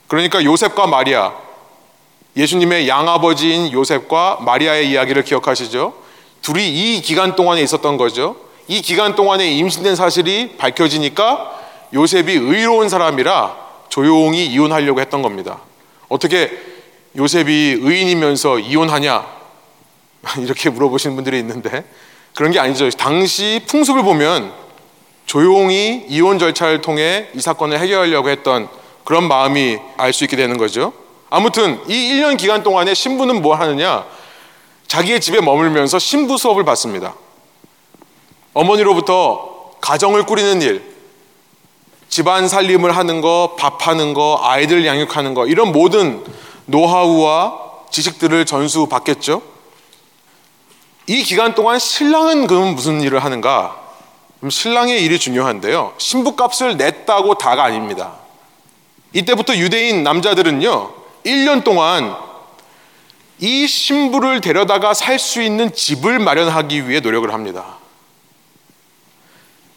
그러니까 0.06 0.42
요셉과 0.42 0.86
마리아, 0.86 1.32
예수님의 2.36 2.88
양아버지인 2.88 3.72
요셉과 3.72 4.38
마리아의 4.40 4.90
이야기를 4.90 5.24
기억하시죠? 5.24 5.94
둘이 6.42 6.68
이 6.96 7.00
기간 7.00 7.36
동안에 7.36 7.60
있었던 7.62 7.96
거죠. 7.96 8.36
이 8.66 8.80
기간 8.82 9.14
동안에 9.14 9.50
임신된 9.50 9.94
사실이 9.94 10.56
밝혀지니까 10.56 11.60
요셉이 11.92 12.32
의로운 12.32 12.88
사람이라 12.88 13.56
조용히 13.88 14.46
이혼하려고 14.46 15.00
했던 15.00 15.22
겁니다. 15.22 15.60
어떻게 16.08 16.50
요셉이 17.16 17.78
의인이면서 17.80 18.58
이혼하냐? 18.58 19.26
이렇게 20.38 20.70
물어보시는 20.70 21.16
분들이 21.16 21.38
있는데 21.38 21.84
그런 22.34 22.50
게 22.50 22.58
아니죠. 22.58 22.90
당시 22.90 23.62
풍습을 23.66 24.02
보면 24.02 24.52
조용히 25.26 26.04
이혼 26.08 26.38
절차를 26.38 26.80
통해 26.80 27.28
이 27.34 27.40
사건을 27.40 27.78
해결하려고 27.78 28.28
했던 28.28 28.68
그런 29.04 29.28
마음이 29.28 29.78
알 29.96 30.12
수 30.12 30.24
있게 30.24 30.36
되는 30.36 30.56
거죠. 30.56 30.92
아무튼 31.30 31.80
이 31.88 32.12
1년 32.12 32.36
기간 32.36 32.62
동안에 32.62 32.94
신부는 32.94 33.42
뭐 33.42 33.54
하느냐? 33.54 34.04
자기의 34.86 35.20
집에 35.20 35.40
머물면서 35.40 35.98
신부 35.98 36.38
수업을 36.38 36.64
받습니다. 36.64 37.14
어머니로부터 38.52 39.72
가정을 39.80 40.24
꾸리는 40.24 40.62
일, 40.62 40.93
집안 42.14 42.46
살림을 42.46 42.96
하는 42.96 43.20
거, 43.20 43.56
밥하는 43.58 44.14
거, 44.14 44.38
아이들 44.40 44.86
양육하는 44.86 45.34
거, 45.34 45.48
이런 45.48 45.72
모든 45.72 46.24
노하우와 46.66 47.58
지식들을 47.90 48.46
전수 48.46 48.86
받겠죠? 48.86 49.42
이 51.08 51.24
기간 51.24 51.56
동안 51.56 51.80
신랑은 51.80 52.46
그럼 52.46 52.76
무슨 52.76 53.00
일을 53.02 53.24
하는가? 53.24 53.82
그럼 54.38 54.50
신랑의 54.50 55.02
일이 55.02 55.18
중요한데요. 55.18 55.94
신부값을 55.98 56.76
냈다고 56.76 57.34
다가 57.34 57.64
아닙니다. 57.64 58.12
이때부터 59.12 59.56
유대인 59.56 60.04
남자들은요, 60.04 60.92
1년 61.26 61.64
동안 61.64 62.14
이 63.40 63.66
신부를 63.66 64.40
데려다가 64.40 64.94
살 64.94 65.18
수 65.18 65.42
있는 65.42 65.72
집을 65.72 66.20
마련하기 66.20 66.88
위해 66.88 67.00
노력을 67.00 67.32
합니다. 67.32 67.78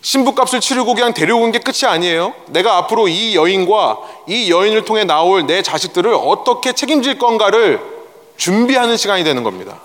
신부값을 0.07 0.61
치르고 0.61 0.93
그냥 0.93 1.13
데려온 1.13 1.51
게 1.51 1.59
끝이 1.59 1.79
아니에요. 1.85 2.33
내가 2.47 2.77
앞으로 2.77 3.09
이 3.09 3.35
여인과 3.35 3.97
이 4.27 4.49
여인을 4.49 4.85
통해 4.85 5.03
나올 5.03 5.45
내 5.45 5.61
자식들을 5.61 6.13
어떻게 6.13 6.71
책임질 6.71 7.17
건가를 7.17 7.81
준비하는 8.37 8.95
시간이 8.95 9.25
되는 9.25 9.43
겁니다. 9.43 9.81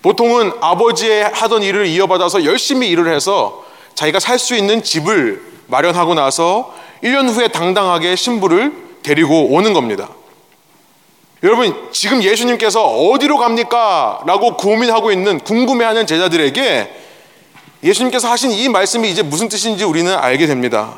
보통은 0.00 0.52
아버지의 0.62 1.24
하던 1.34 1.62
일을 1.62 1.84
이어받아서 1.84 2.46
열심히 2.46 2.88
일을 2.88 3.14
해서 3.14 3.62
자기가 3.94 4.20
살 4.20 4.38
수 4.38 4.54
있는 4.54 4.82
집을 4.82 5.42
마련하고 5.66 6.14
나서 6.14 6.74
1년 7.04 7.28
후에 7.28 7.48
당당하게 7.48 8.16
신부를 8.16 8.72
데리고 9.02 9.48
오는 9.50 9.74
겁니다. 9.74 10.08
여러분, 11.42 11.88
지금 11.92 12.22
예수님께서 12.22 12.86
어디로 12.86 13.36
갑니까? 13.36 14.22
라고 14.26 14.56
고민하고 14.56 15.12
있는, 15.12 15.40
궁금해하는 15.40 16.06
제자들에게 16.06 17.09
예수님께서 17.82 18.30
하신 18.30 18.50
이 18.50 18.68
말씀이 18.68 19.10
이제 19.10 19.22
무슨 19.22 19.48
뜻인지 19.48 19.84
우리는 19.84 20.14
알게 20.14 20.46
됩니다. 20.46 20.94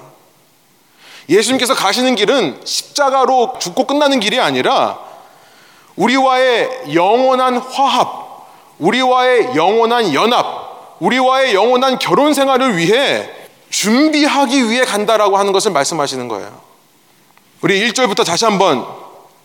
예수님께서 1.29 1.75
가시는 1.75 2.15
길은 2.17 2.61
십자가로 2.65 3.55
죽고 3.61 3.87
끝나는 3.87 4.21
길이 4.21 4.41
아니라 4.41 4.99
우리와의 5.97 6.95
영원한 6.95 7.59
화합, 7.59 8.49
우리와의 8.79 9.55
영원한 9.55 10.15
연합, 10.15 10.97
우리와의 11.01 11.55
영원한 11.55 11.99
결혼 11.99 12.35
생활을 12.35 12.77
위해 12.77 13.31
준비하기 13.71 14.69
위해 14.69 14.85
간다라고 14.85 15.39
하는 15.39 15.53
것을 15.53 15.71
말씀하시는 15.71 16.29
거예요. 16.29 16.61
우리 17.61 17.89
1절부터 17.89 18.25
다시 18.25 18.45
한번 18.45 18.85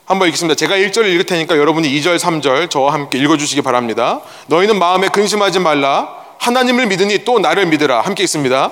한번 0.06 0.30
읽겠습니다. 0.30 0.56
제가 0.56 0.76
1절을 0.76 1.06
읽을 1.14 1.26
테니까 1.26 1.58
여러분이 1.58 1.90
2절, 2.00 2.18
3절 2.18 2.70
저와 2.70 2.94
함께 2.94 3.18
읽어 3.18 3.36
주시기 3.36 3.62
바랍니다. 3.62 4.22
너희는 4.48 4.80
마음에 4.80 5.10
근심하지 5.10 5.60
말라. 5.60 6.27
하나님을 6.40 6.88
믿으니 6.88 7.26
또 7.26 7.40
나를 7.40 7.66
믿으라. 7.68 8.02
함께 8.02 8.24
있습니다. 8.24 8.72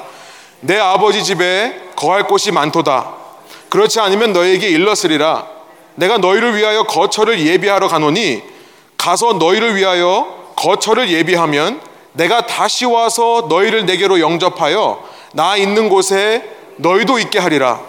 내 0.62 0.80
아버지 0.80 1.24
집에 1.24 1.82
거할 1.96 2.28
곳이 2.28 2.52
많도다. 2.52 3.14
그렇지 3.70 4.00
않으면 4.00 4.34
너에게 4.34 4.70
일렀으리라. 4.70 5.48
내가 5.96 6.18
너희를 6.18 6.56
위하여 6.56 6.84
거처를 6.84 7.46
예비하러 7.46 7.88
가노니 7.88 8.42
가서 8.98 9.34
너희를 9.34 9.76
위하여 9.76 10.54
거처를 10.56 11.10
예비하면 11.10 11.82
내가 12.14 12.46
다시 12.48 12.86
와서 12.86 13.48
너희를 13.50 13.86
내게로 13.86 14.20
영접하여 14.20 15.04
나 15.34 15.58
있는 15.58 15.90
곳에 15.90 16.44
너희도 16.78 17.20
있게 17.20 17.40
하리라. 17.40 17.82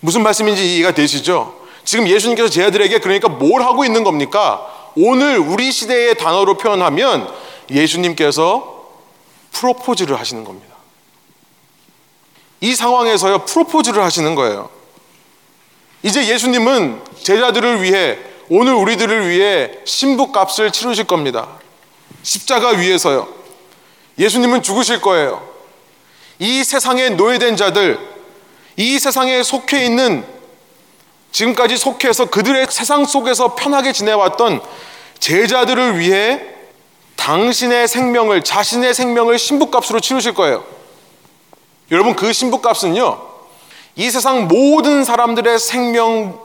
무슨 0.00 0.22
말씀인지 0.22 0.76
이해가 0.76 0.92
되시죠? 0.92 1.54
지금 1.84 2.08
예수님께서 2.08 2.48
제 2.48 2.64
아들에게 2.64 2.98
그러니까 2.98 3.28
뭘 3.28 3.62
하고 3.62 3.84
있는 3.84 4.04
겁니까? 4.04 4.66
오늘 4.96 5.38
우리 5.38 5.70
시대의 5.70 6.16
단어로 6.16 6.56
표현하면 6.56 7.28
예수님께서 7.70 8.86
프로포즈를 9.52 10.18
하시는 10.18 10.44
겁니다. 10.44 10.74
이 12.60 12.74
상황에서요, 12.74 13.44
프로포즈를 13.44 14.02
하시는 14.02 14.34
거예요. 14.34 14.70
이제 16.02 16.26
예수님은 16.28 17.02
제자들을 17.22 17.82
위해 17.82 18.18
오늘 18.48 18.74
우리들을 18.74 19.28
위해 19.28 19.72
신부 19.84 20.30
값을 20.30 20.70
치르실 20.70 21.04
겁니다. 21.04 21.48
십자가 22.22 22.70
위에서요. 22.70 23.28
예수님은 24.18 24.62
죽으실 24.62 25.00
거예요. 25.00 25.46
이 26.38 26.62
세상에 26.64 27.10
노예된 27.10 27.56
자들, 27.56 27.98
이 28.76 28.98
세상에 28.98 29.42
속해 29.42 29.84
있는 29.84 30.24
지금까지 31.32 31.76
속해서 31.76 32.26
그들의 32.26 32.66
세상 32.70 33.04
속에서 33.04 33.54
편하게 33.54 33.92
지내왔던 33.92 34.62
제자들을 35.18 35.98
위해 35.98 36.55
당신의 37.16 37.88
생명을, 37.88 38.44
자신의 38.44 38.94
생명을 38.94 39.38
신부값으로 39.38 40.00
치르실 40.00 40.34
거예요. 40.34 40.64
여러분, 41.90 42.14
그 42.14 42.32
신부값은요, 42.32 43.20
이 43.96 44.10
세상 44.10 44.48
모든 44.48 45.04
사람들의 45.04 45.58
생명 45.58 46.38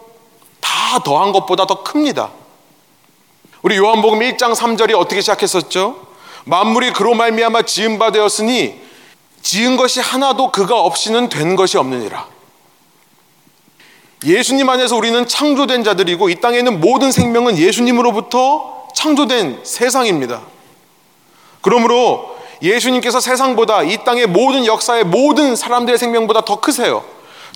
다 0.59 0.99
더한 1.03 1.31
것보다 1.31 1.65
더 1.67 1.83
큽니다. 1.83 2.31
우리 3.61 3.77
요한복음 3.77 4.19
1장 4.19 4.55
3절이 4.55 4.97
어떻게 4.97 5.21
시작했었죠? 5.21 6.07
만물이 6.45 6.93
그로 6.93 7.13
말미암아 7.13 7.63
지은 7.63 7.99
바 7.99 8.11
되었으니 8.11 8.81
지은 9.41 9.77
것이 9.77 9.99
하나도 9.99 10.51
그가 10.51 10.79
없이는 10.79 11.29
된 11.29 11.55
것이 11.55 11.77
없느니라. 11.77 12.27
예수님 14.25 14.69
안에서 14.69 14.95
우리는 14.95 15.27
창조된 15.27 15.83
자들이고 15.83 16.29
이 16.29 16.35
땅에 16.35 16.59
있는 16.59 16.79
모든 16.79 17.11
생명은 17.11 17.57
예수님으로부터 17.57 18.87
창조된 18.95 19.61
세상입니다. 19.63 20.41
그러므로 21.61 22.37
예수님께서 22.61 23.19
세상보다 23.19 23.83
이 23.83 24.03
땅의 24.03 24.27
모든 24.27 24.65
역사의 24.65 25.05
모든 25.05 25.55
사람들의 25.55 25.97
생명보다 25.97 26.41
더 26.41 26.59
크세요. 26.59 27.03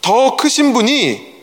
더 0.01 0.35
크신 0.35 0.73
분이 0.73 1.35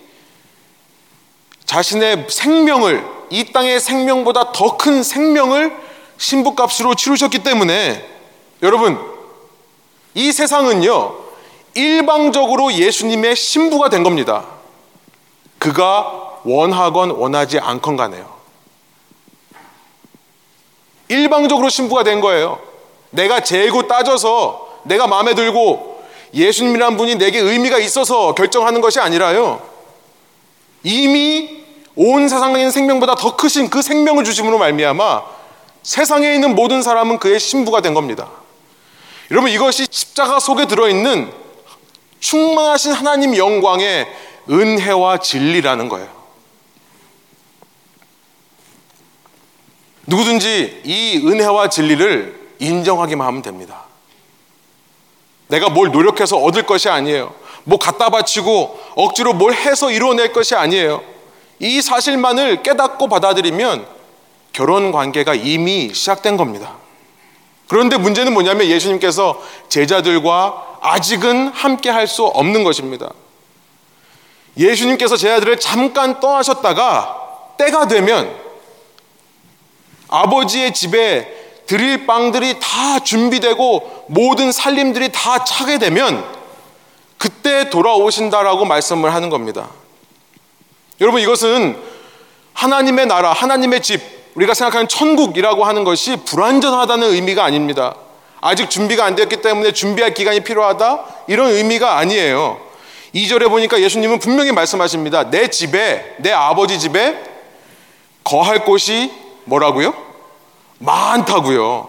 자신의 1.65 2.27
생명을 2.29 3.05
이 3.31 3.53
땅의 3.53 3.81
생명보다 3.81 4.53
더 4.53 4.77
큰 4.77 5.03
생명을 5.03 5.75
신부값으로 6.19 6.95
치르셨기 6.95 7.41
때문에 7.41 8.07
여러분 8.63 8.99
이 10.15 10.33
세상은요 10.33 11.17
일방적으로 11.75 12.73
예수님의 12.73 13.35
신부가 13.35 13.89
된 13.89 14.03
겁니다. 14.03 14.45
그가 15.59 16.41
원하건 16.45 17.13
원하지 17.13 17.59
않건 17.59 17.97
간에요. 17.97 18.42
일방적으로 21.13 21.69
신부가 21.69 22.03
된 22.03 22.21
거예요. 22.21 22.59
내가 23.11 23.41
재고 23.41 23.87
따져서 23.87 24.81
내가 24.85 25.07
마음에 25.07 25.35
들고 25.35 26.03
예수님이란 26.35 26.97
분이 26.97 27.17
내게 27.17 27.39
의미가 27.39 27.79
있어서 27.79 28.35
결정하는 28.35 28.81
것이 28.81 28.99
아니라요. 29.01 29.63
이미 30.83 31.63
온 31.95 32.29
세상에 32.29 32.59
있는 32.59 32.71
생명보다 32.71 33.15
더 33.15 33.37
크신 33.37 33.69
그 33.69 33.83
생명을 33.83 34.25
주심으로 34.25 34.59
말미암아 34.59 35.23
세상에 35.83 36.35
있는 36.35 36.55
모든 36.55 36.83
사람은 36.83 37.19
그의 37.19 37.39
신부가 37.39 37.83
된 37.83 37.93
겁니다. 37.93 38.29
여러분 39.31 39.51
이것이 39.51 39.87
십자가 39.91 40.41
속에 40.41 40.67
들어있는 40.67 41.31
충만하신 42.21 42.93
하나님 42.93 43.37
영광의 43.37 44.07
은혜와 44.49 45.19
진리라는 45.19 45.89
거예요. 45.89 46.22
누구든지 50.07 50.83
이 50.85 51.23
은혜와 51.25 51.69
진리를 51.69 52.41
인정하기만 52.59 53.27
하면 53.27 53.43
됩니다. 53.43 53.85
내가 55.49 55.69
뭘 55.69 55.91
노력해서 55.91 56.37
얻을 56.39 56.65
것이 56.65 56.89
아니에요. 56.89 57.35
뭐 57.65 57.79
갖다 57.79 58.11
바치고 58.11 58.81
억지로 58.97 59.35
뭘 59.35 59.55
해서 59.55 59.91
이루어낼 59.91 60.33
것이 60.33 60.55
아니에요. 60.55 61.03
이 61.59 61.81
사실만을 61.81 62.63
깨닫고 62.63 63.09
받아들이면 63.09 63.87
결혼 64.53 64.93
관계가 64.93 65.35
이미 65.35 65.93
시작된 65.95 66.37
겁니다. 66.37 66.77
그런데 67.69 67.97
문제는 67.97 68.35
뭐냐면 68.35 68.67
예수님께서 68.67 69.41
제자들과 69.69 70.79
아직은 70.83 71.49
함께 71.49 71.91
할 71.91 72.07
수 72.07 72.25
없는 72.25 72.65
것입니다. 72.65 73.11
예수님께서 74.59 75.17
제자들을 75.17 75.59
잠깐 75.59 76.21
떠나셨다가 76.21 77.55
때가 77.57 77.87
되면 77.87 78.35
아버지의 80.13 80.75
집에 80.75 81.27
드릴 81.67 82.07
빵들이 82.07 82.61
다 82.61 82.99
준비되고 82.99 84.07
모든 84.09 84.53
살림들이 84.53 85.11
다 85.11 85.43
차게 85.43 85.79
되면 85.79 86.23
그때 87.17 87.71
돌아오신다라고 87.71 88.67
말씀을 88.67 89.15
하는 89.15 89.31
겁니다. 89.31 89.71
여러분 91.01 91.21
이것은 91.21 91.81
하나님의 92.53 93.07
나라, 93.07 93.33
하나님의 93.33 93.81
집, 93.81 94.03
우리가 94.35 94.53
생각하는 94.55 94.87
천국이라고 94.87 95.65
하는 95.65 95.85
것이 95.85 96.17
불완전하다는 96.25 97.11
의미가 97.11 97.45
아닙니다. 97.45 97.95
아직 98.41 98.69
준비가 98.69 99.05
안 99.05 99.15
됐기 99.15 99.41
때문에 99.41 99.73
준비할 99.73 100.15
기간이 100.15 100.41
필요하다? 100.41 101.05
이런 101.29 101.51
의미가 101.51 101.97
아니에요. 101.97 102.61
2절에 103.15 103.49
보니까 103.49 103.81
예수님은 103.81 104.19
분명히 104.19 104.53
말씀하십니다. 104.53 105.31
내 105.31 105.49
집에, 105.49 106.17
내 106.19 106.33
아버지 106.33 106.79
집에 106.79 107.23
거할 108.25 108.65
곳이 108.65 109.22
뭐라고요? 109.45 109.95
많다고요. 110.79 111.89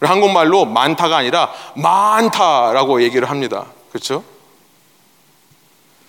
한국말로 0.00 0.64
많다가 0.64 1.18
아니라 1.18 1.52
많다라고 1.74 3.02
얘기를 3.02 3.28
합니다. 3.28 3.66
그렇죠? 3.90 4.24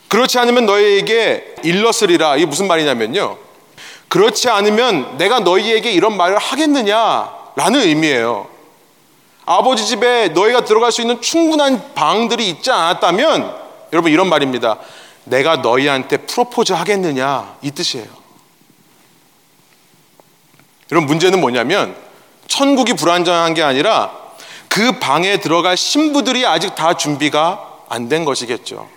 그렇지 0.08 0.40
않으면 0.40 0.66
너희에게 0.66 1.56
일렀으리라. 1.64 2.36
이게 2.38 2.46
무슨 2.46 2.68
말이냐면요. 2.68 3.38
그렇지 4.08 4.50
않으면 4.50 5.18
내가 5.18 5.40
너희에게 5.40 5.92
이런 5.92 6.18
말을 6.18 6.38
하겠느냐라는 6.38 7.82
의미예요. 7.82 8.48
아버지 9.46 9.86
집에 9.86 10.30
너희가 10.30 10.66
들어갈 10.66 10.92
수 10.92 11.02
있는 11.02 11.22
충분한 11.22 11.94
방들이 11.94 12.50
있지 12.50 12.72
않았다면 12.72 13.56
여러분 13.94 14.12
이런 14.12 14.30
말입니다. 14.30 14.78
내가 15.24 15.58
너희한테 15.58 16.18
프로포즈 16.18 16.74
하겠느냐 16.74 17.56
이 17.62 17.72
뜻이에요. 17.72 18.21
여러분 20.92 21.08
문제는 21.08 21.40
뭐냐면 21.40 21.96
천국이 22.48 22.94
불완전한 22.94 23.54
게 23.54 23.64
아니라 23.64 24.12
그 24.68 25.00
방에 25.00 25.38
들어갈 25.38 25.78
신부들이 25.78 26.46
아직 26.46 26.76
다 26.76 26.96
준비가 26.96 27.68
안 27.90 28.08
된 28.10 28.24
것이겠죠. 28.26 28.88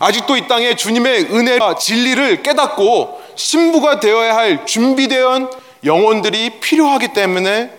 아직도 0.00 0.36
이 0.36 0.46
땅에 0.46 0.76
주님의 0.76 1.24
은혜와 1.24 1.74
진리를 1.76 2.42
깨닫고 2.44 3.20
신부가 3.34 3.98
되어야 3.98 4.36
할 4.36 4.64
준비된 4.64 5.50
영혼들이 5.84 6.60
필요하기 6.60 7.08
때문에 7.08 7.72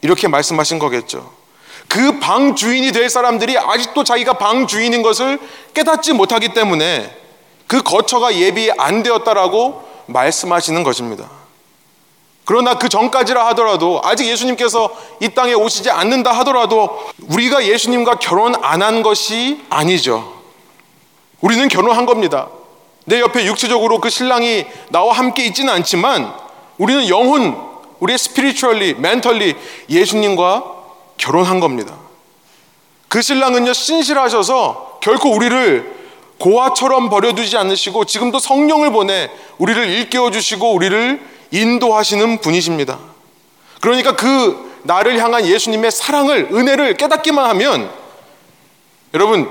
이렇게 0.00 0.26
말씀하신 0.28 0.78
거겠죠. 0.78 1.34
그 1.88 2.18
방 2.18 2.56
주인이 2.56 2.92
될 2.92 3.08
사람들이 3.10 3.58
아직도 3.58 4.04
자기가 4.04 4.34
방 4.34 4.66
주인인 4.66 5.02
것을 5.02 5.38
깨닫지 5.74 6.14
못하기 6.14 6.48
때문에 6.54 7.14
그 7.66 7.82
거처가 7.82 8.34
예비 8.36 8.70
안 8.78 9.02
되었다라고 9.02 9.84
말씀하시는 10.06 10.82
것입니다. 10.82 11.30
그러나 12.46 12.78
그 12.78 12.88
전까지라 12.88 13.44
하더라도 13.48 14.00
아직 14.04 14.28
예수님께서 14.28 14.88
이 15.20 15.28
땅에 15.30 15.52
오시지 15.52 15.90
않는다 15.90 16.30
하더라도 16.38 16.98
우리가 17.28 17.66
예수님과 17.66 18.20
결혼 18.20 18.54
안 18.64 18.82
한 18.82 19.02
것이 19.02 19.60
아니죠. 19.68 20.32
우리는 21.40 21.66
결혼한 21.66 22.06
겁니다. 22.06 22.48
내 23.04 23.20
옆에 23.20 23.46
육체적으로 23.46 24.00
그 24.00 24.10
신랑이 24.10 24.64
나와 24.90 25.12
함께 25.12 25.44
있지는 25.44 25.72
않지만 25.74 26.32
우리는 26.78 27.08
영혼, 27.08 27.56
우리의 27.98 28.16
스피리추얼리, 28.16 28.94
멘털리 28.94 29.56
예수님과 29.90 30.64
결혼한 31.16 31.58
겁니다. 31.58 31.96
그 33.08 33.22
신랑은요 33.22 33.72
신실하셔서 33.72 34.98
결코 35.02 35.30
우리를 35.30 35.96
고아처럼 36.38 37.10
버려두지 37.10 37.56
않으시고 37.56 38.04
지금도 38.04 38.38
성령을 38.38 38.92
보내 38.92 39.30
우리를 39.58 39.88
일깨워 39.88 40.30
주시고 40.30 40.74
우리를 40.74 41.35
인도하시는 41.50 42.40
분이십니다. 42.40 42.98
그러니까 43.80 44.16
그 44.16 44.80
나를 44.84 45.18
향한 45.18 45.46
예수님의 45.46 45.90
사랑을 45.90 46.48
은혜를 46.52 46.96
깨닫기만 46.96 47.44
하면 47.50 47.90
여러분 49.14 49.48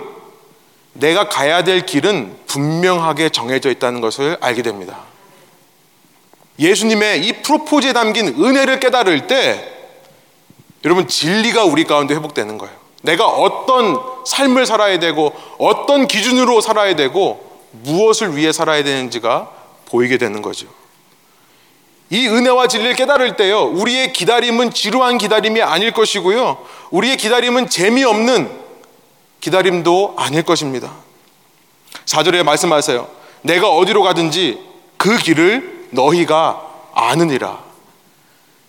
내가 0.93 1.27
가야 1.27 1.63
될 1.63 1.85
길은 1.85 2.37
분명하게 2.47 3.29
정해져 3.29 3.69
있다는 3.69 4.01
것을 4.01 4.37
알게 4.39 4.61
됩니다. 4.61 4.99
예수님의 6.57 7.25
이 7.25 7.33
프로포즈에 7.41 7.91
담긴 7.93 8.27
은혜를 8.27 8.79
깨달을 8.79 9.27
때 9.27 9.73
여러분 10.85 11.07
진리가 11.07 11.65
우리 11.65 11.83
가운데 11.83 12.13
회복되는 12.13 12.57
거예요. 12.57 12.75
내가 13.01 13.27
어떤 13.27 13.99
삶을 14.25 14.65
살아야 14.65 14.99
되고 14.99 15.33
어떤 15.57 16.07
기준으로 16.07 16.61
살아야 16.61 16.95
되고 16.95 17.59
무엇을 17.71 18.37
위해 18.37 18.51
살아야 18.51 18.83
되는지가 18.83 19.51
보이게 19.87 20.17
되는 20.17 20.41
거죠. 20.41 20.67
이 22.09 22.27
은혜와 22.27 22.67
진리를 22.67 22.95
깨달을 22.95 23.35
때요, 23.35 23.63
우리의 23.63 24.13
기다림은 24.13 24.71
지루한 24.71 25.17
기다림이 25.17 25.61
아닐 25.61 25.91
것이고요, 25.91 26.57
우리의 26.91 27.17
기다림은 27.17 27.69
재미없는 27.69 28.49
기다림도 29.41 30.15
아닐 30.17 30.43
것입니다. 30.43 30.91
4절에 32.05 32.43
말씀하세요. 32.43 33.07
내가 33.41 33.69
어디로 33.69 34.03
가든지 34.03 34.59
그 34.97 35.17
길을 35.17 35.87
너희가 35.91 36.61
아느니라. 36.93 37.63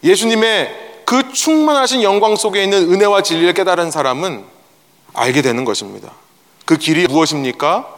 예수님의 0.03 1.03
그 1.05 1.33
충만하신 1.33 2.03
영광 2.03 2.37
속에 2.37 2.63
있는 2.63 2.93
은혜와 2.93 3.23
진리를 3.23 3.55
깨달은 3.55 3.91
사람은 3.91 4.45
알게 5.15 5.41
되는 5.43 5.65
것입니다. 5.65 6.13
그 6.65 6.77
길이 6.77 7.07
무엇입니까? 7.07 7.96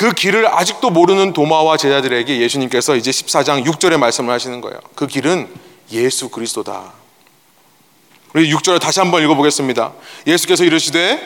그 0.00 0.12
길을 0.12 0.46
아직도 0.46 0.88
모르는 0.88 1.34
도마와 1.34 1.76
제자들에게 1.76 2.40
예수님께서 2.40 2.96
이제 2.96 3.10
14장 3.10 3.66
6절에 3.66 3.98
말씀을 3.98 4.32
하시는 4.32 4.62
거예요. 4.62 4.80
그 4.94 5.06
길은 5.06 5.46
예수 5.92 6.30
그리스도다. 6.30 6.94
우리 8.32 8.50
6절을 8.50 8.80
다시 8.80 9.00
한번 9.00 9.22
읽어보겠습니다. 9.22 9.92
예수께서 10.26 10.64
이르시되 10.64 11.20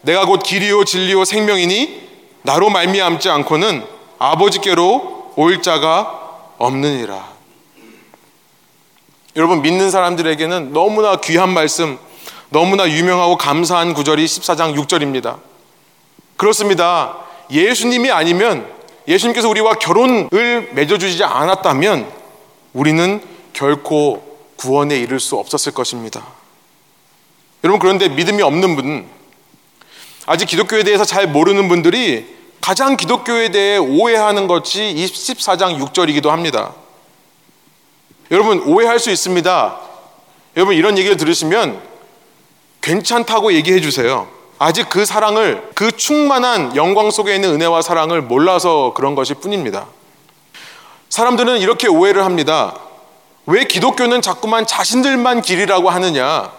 내가 0.00 0.24
곧 0.24 0.42
길이요 0.42 0.86
진리요 0.86 1.26
생명이니 1.26 2.00
나로 2.40 2.70
말미암지 2.70 3.28
않고는 3.28 3.84
아버지께로 4.18 5.34
올 5.36 5.60
자가 5.60 6.54
없느니라. 6.56 7.28
여러분 9.36 9.60
믿는 9.60 9.90
사람들에게는 9.90 10.72
너무나 10.72 11.16
귀한 11.16 11.50
말씀, 11.52 11.98
너무나 12.48 12.88
유명하고 12.88 13.36
감사한 13.36 13.92
구절이 13.92 14.24
14장 14.24 14.74
6절입니다. 14.82 15.40
그렇습니다. 16.38 17.23
예수님이 17.50 18.10
아니면 18.10 18.68
예수님께서 19.06 19.48
우리와 19.48 19.74
결혼을 19.74 20.70
맺어주지 20.72 21.24
않았다면 21.24 22.10
우리는 22.72 23.20
결코 23.52 24.38
구원에 24.56 24.98
이를 24.98 25.20
수 25.20 25.36
없었을 25.36 25.72
것입니다. 25.72 26.26
여러분 27.62 27.78
그런데 27.80 28.08
믿음이 28.08 28.42
없는 28.42 28.76
분, 28.76 29.06
아직 30.26 30.46
기독교에 30.46 30.82
대해서 30.84 31.04
잘 31.04 31.26
모르는 31.28 31.68
분들이 31.68 32.26
가장 32.60 32.96
기독교에 32.96 33.50
대해 33.50 33.76
오해하는 33.76 34.46
것이 34.46 34.80
14장 34.80 35.78
6절이기도 35.78 36.28
합니다. 36.28 36.74
여러분 38.30 38.60
오해할 38.60 38.98
수 38.98 39.10
있습니다. 39.10 39.80
여러분 40.56 40.74
이런 40.74 40.96
얘기를 40.96 41.16
들으시면 41.16 41.80
괜찮다고 42.80 43.52
얘기해 43.52 43.80
주세요. 43.80 44.28
아직 44.58 44.88
그 44.88 45.04
사랑을 45.04 45.70
그 45.74 45.92
충만한 45.92 46.76
영광 46.76 47.10
속에 47.10 47.34
있는 47.34 47.50
은혜와 47.54 47.82
사랑을 47.82 48.22
몰라서 48.22 48.92
그런 48.94 49.14
것일 49.14 49.36
뿐입니다. 49.36 49.86
사람들은 51.08 51.58
이렇게 51.58 51.88
오해를 51.88 52.24
합니다. 52.24 52.74
왜 53.46 53.64
기독교는 53.64 54.22
자꾸만 54.22 54.66
자신들만 54.66 55.42
길이라고 55.42 55.90
하느냐? 55.90 56.50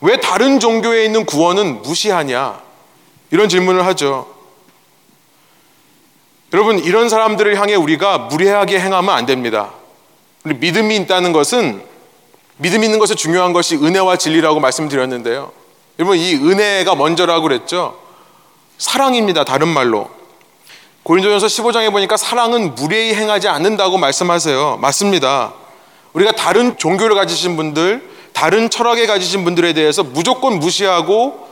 왜 0.00 0.18
다른 0.18 0.60
종교에 0.60 1.04
있는 1.04 1.26
구원은 1.26 1.82
무시하냐? 1.82 2.60
이런 3.30 3.48
질문을 3.48 3.84
하죠. 3.86 4.34
여러분, 6.52 6.78
이런 6.78 7.08
사람들을 7.08 7.58
향해 7.60 7.74
우리가 7.74 8.18
무례하게 8.18 8.80
행하면 8.80 9.14
안 9.14 9.26
됩니다. 9.26 9.72
믿음이 10.44 10.96
있다는 10.96 11.32
것은 11.32 11.82
믿음 12.58 12.84
있는 12.84 12.98
것에 12.98 13.14
중요한 13.14 13.52
것이 13.52 13.76
은혜와 13.76 14.16
진리라고 14.16 14.60
말씀드렸는데요. 14.60 15.52
여러분 15.98 16.18
이 16.18 16.34
은혜가 16.34 16.94
먼저라고 16.94 17.42
그랬죠. 17.42 17.98
사랑입니다. 18.78 19.44
다른 19.44 19.68
말로. 19.68 20.10
고린도전서 21.04 21.46
15장에 21.46 21.90
보니까 21.90 22.16
사랑은 22.16 22.74
무례히 22.74 23.14
행하지 23.14 23.48
않는다고 23.48 23.96
말씀하세요. 23.96 24.78
맞습니다. 24.80 25.54
우리가 26.12 26.32
다른 26.32 26.76
종교를 26.76 27.14
가지신 27.14 27.56
분들, 27.56 28.02
다른 28.32 28.68
철학에 28.68 29.06
가지신 29.06 29.44
분들에 29.44 29.72
대해서 29.72 30.02
무조건 30.02 30.58
무시하고 30.58 31.48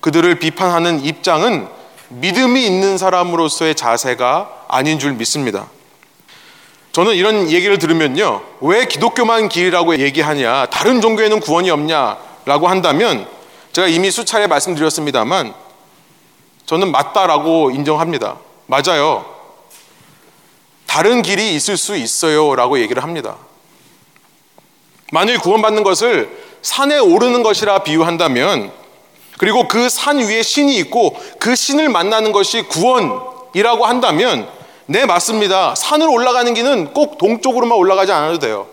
그들을 0.00 0.38
비판하는 0.38 1.04
입장은 1.04 1.66
믿음이 2.10 2.64
있는 2.64 2.98
사람으로서의 2.98 3.74
자세가 3.74 4.66
아닌 4.68 4.98
줄 4.98 5.12
믿습니다. 5.14 5.66
저는 6.92 7.14
이런 7.14 7.50
얘기를 7.50 7.78
들으면요. 7.78 8.42
왜 8.60 8.86
기독교만 8.86 9.48
길이라고 9.48 9.98
얘기하냐? 9.98 10.66
다른 10.66 11.00
종교에는 11.00 11.40
구원이 11.40 11.70
없냐 11.70 12.16
라고 12.44 12.68
한다면 12.68 13.26
제가 13.72 13.86
이미 13.88 14.10
수차례 14.10 14.46
말씀드렸습니다만 14.46 15.54
저는 16.66 16.90
맞다라고 16.90 17.70
인정합니다. 17.70 18.36
맞아요. 18.66 19.24
다른 20.86 21.22
길이 21.22 21.54
있을 21.54 21.76
수 21.76 21.96
있어요. 21.96 22.54
라고 22.54 22.78
얘기를 22.80 23.02
합니다. 23.02 23.36
만일 25.12 25.38
구원받는 25.38 25.82
것을 25.84 26.46
산에 26.62 26.98
오르는 26.98 27.42
것이라 27.42 27.80
비유한다면 27.80 28.72
그리고 29.38 29.68
그 29.68 29.88
산 29.88 30.18
위에 30.18 30.42
신이 30.42 30.76
있고 30.78 31.16
그 31.38 31.54
신을 31.54 31.88
만나는 31.88 32.32
것이 32.32 32.62
구원이라고 32.62 33.86
한다면 33.86 34.48
네, 34.86 35.06
맞습니다. 35.06 35.74
산을 35.74 36.08
올라가는 36.08 36.52
길은 36.52 36.92
꼭 36.94 37.18
동쪽으로만 37.18 37.76
올라가지 37.78 38.10
않아도 38.12 38.38
돼요. 38.38 38.66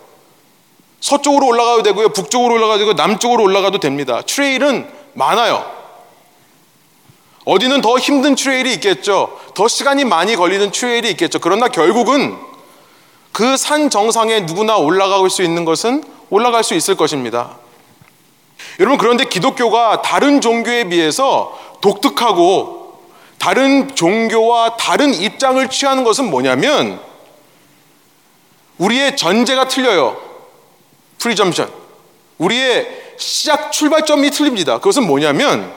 서쪽으로 1.06 1.46
올라가도 1.46 1.84
되고요. 1.84 2.10
북쪽으로 2.10 2.56
올라가도 2.56 2.80
되고 2.80 2.94
남쪽으로 2.94 3.44
올라가도 3.44 3.80
됩니다. 3.80 4.24
트레일은 4.26 4.92
많아요. 5.14 5.72
어디는 7.46 7.82
더 7.82 8.00
힘든 8.00 8.34
트레일이 8.34 8.74
있겠죠. 8.74 9.40
더 9.54 9.68
시간이 9.68 10.04
많이 10.04 10.36
걸리는 10.36 10.72
트레일이 10.72 11.12
있겠죠. 11.12 11.38
그러나 11.38 11.68
결국은 11.68 12.36
그 13.32 13.56
산 13.56 13.92
정상에 13.92 14.40
누구나 14.42 14.78
올라갈 14.78 15.30
수 15.30 15.44
있는 15.44 15.64
것은 15.64 16.04
올라갈 16.32 16.64
수 16.64 16.74
있을 16.74 16.96
것입니다. 16.96 17.58
여러분, 18.80 18.98
그런데 18.98 19.26
기독교가 19.26 20.02
다른 20.02 20.42
종교에 20.42 20.86
비해서 20.86 21.56
독특하고 21.82 23.00
다른 23.38 23.94
종교와 23.94 24.78
다른 24.78 25.14
입장을 25.14 25.70
취하는 25.70 26.04
것은 26.04 26.32
뭐냐면 26.32 27.00
우리의 28.80 29.16
전제가 29.18 29.68
틀려요. 29.68 30.35
Presumption. 31.26 31.72
우리의 32.38 33.16
시작 33.18 33.72
출발점이 33.72 34.30
틀립니다. 34.30 34.78
그것은 34.78 35.08
뭐냐면 35.08 35.74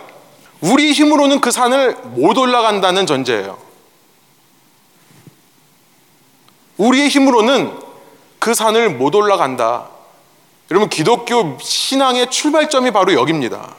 우리 0.61 0.92
힘으로는 0.92 1.40
그 1.40 1.51
산을 1.51 1.96
못 2.16 2.36
올라간다는 2.36 3.07
전제예요. 3.07 3.57
우리의 6.76 7.09
힘으로는 7.09 7.72
그 8.38 8.53
산을 8.53 8.90
못 8.90 9.14
올라간다. 9.14 9.88
여러분 10.70 10.90
기독교 10.90 11.57
신앙의 11.61 12.30
출발점이 12.30 12.90
바로 12.90 13.14
여기입니다. 13.14 13.74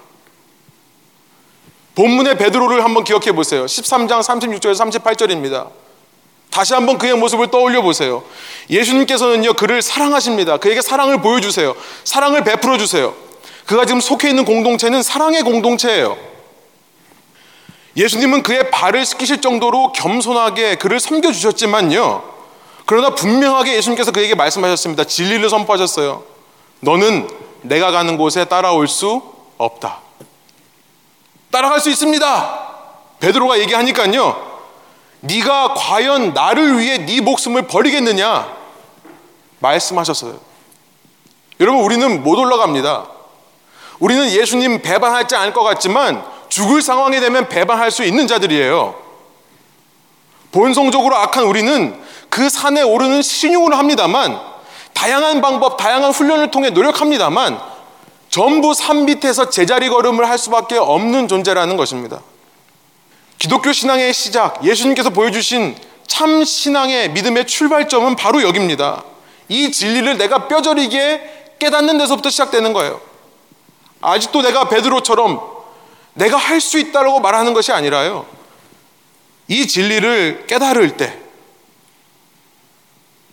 본문의 1.93 2.37
베드로를 2.37 2.83
한번 2.83 3.03
기억해 3.03 3.33
보세요. 3.33 3.65
13장 3.65 4.21
36절에서 4.21 5.03
38절입니다. 5.03 5.69
다시 6.49 6.73
한번 6.73 6.97
그의 6.97 7.15
모습을 7.15 7.47
떠올려 7.51 7.81
보세요. 7.81 8.23
예수님께서는요, 8.69 9.53
그를 9.53 9.81
사랑하십니다. 9.81 10.57
그에게 10.57 10.81
사랑을 10.81 11.21
보여주세요. 11.21 11.75
사랑을 12.03 12.43
베풀어 12.43 12.77
주세요. 12.77 13.13
그가 13.65 13.85
지금 13.85 14.01
속해 14.01 14.29
있는 14.29 14.45
공동체는 14.45 15.03
사랑의 15.03 15.43
공동체예요. 15.43 16.17
예수님은 17.95 18.43
그의 18.43 18.71
발을 18.71 19.05
씻기실 19.05 19.41
정도로 19.41 19.91
겸손하게 19.93 20.75
그를 20.75 20.99
섬겨주셨지만요. 20.99 22.23
그러나 22.85 23.13
분명하게 23.13 23.75
예수님께서 23.75 24.11
그에게 24.11 24.33
말씀하셨습니다. 24.33 25.03
진리를 25.03 25.47
선포하셨어요. 25.49 26.23
너는 26.79 27.29
내가 27.61 27.91
가는 27.91 28.17
곳에 28.17 28.45
따라올 28.45 28.87
수 28.87 29.21
없다. 29.57 29.99
따라갈 31.51 31.79
수 31.79 31.89
있습니다. 31.89 32.69
베드로가 33.19 33.59
얘기하니까요. 33.59 34.48
네가 35.21 35.73
과연 35.75 36.33
나를 36.33 36.79
위해 36.79 37.05
네 37.05 37.21
목숨을 37.21 37.63
버리겠느냐? 37.63 38.55
말씀하셨어요. 39.59 40.39
여러분 41.59 41.83
우리는 41.83 42.23
못 42.23 42.37
올라갑니다. 42.37 43.07
우리는 43.99 44.29
예수님 44.31 44.81
배반하지 44.81 45.35
않을 45.35 45.53
것 45.53 45.63
같지만 45.63 46.23
죽을 46.47 46.81
상황이 46.81 47.19
되면 47.19 47.49
배반할 47.49 47.91
수 47.91 48.03
있는 48.03 48.27
자들이에요. 48.27 48.95
본성적으로 50.51 51.15
악한 51.15 51.43
우리는 51.43 52.01
그 52.29 52.49
산에 52.49 52.81
오르는 52.81 53.21
신용을 53.21 53.77
합니다만 53.77 54.39
다양한 54.93 55.41
방법, 55.41 55.77
다양한 55.77 56.11
훈련을 56.11 56.51
통해 56.51 56.69
노력합니다만 56.69 57.59
전부 58.29 58.73
산 58.73 59.05
밑에서 59.05 59.49
제자리 59.49 59.89
걸음을 59.89 60.27
할 60.27 60.37
수밖에 60.37 60.77
없는 60.77 61.27
존재라는 61.27 61.77
것입니다. 61.77 62.21
기독교 63.39 63.71
신앙의 63.71 64.13
시작, 64.13 64.65
예수님께서 64.65 65.11
보여주신 65.11 65.77
참 66.05 66.43
신앙의 66.43 67.11
믿음의 67.11 67.47
출발점은 67.47 68.17
바로 68.17 68.43
여기입니다. 68.43 69.03
이 69.47 69.71
진리를 69.71 70.17
내가 70.17 70.49
뼈저리게 70.49 71.55
깨닫는 71.57 71.97
데서부터 71.97 72.29
시작되는 72.29 72.73
거예요. 72.73 73.01
아직도 74.01 74.41
내가 74.41 74.67
베드로처럼 74.67 75.39
내가 76.13 76.37
할 76.37 76.59
수 76.59 76.77
있다고 76.77 77.21
말하는 77.21 77.53
것이 77.53 77.71
아니라요. 77.71 78.25
이 79.47 79.65
진리를 79.67 80.45
깨달을 80.47 80.97
때, 80.97 81.17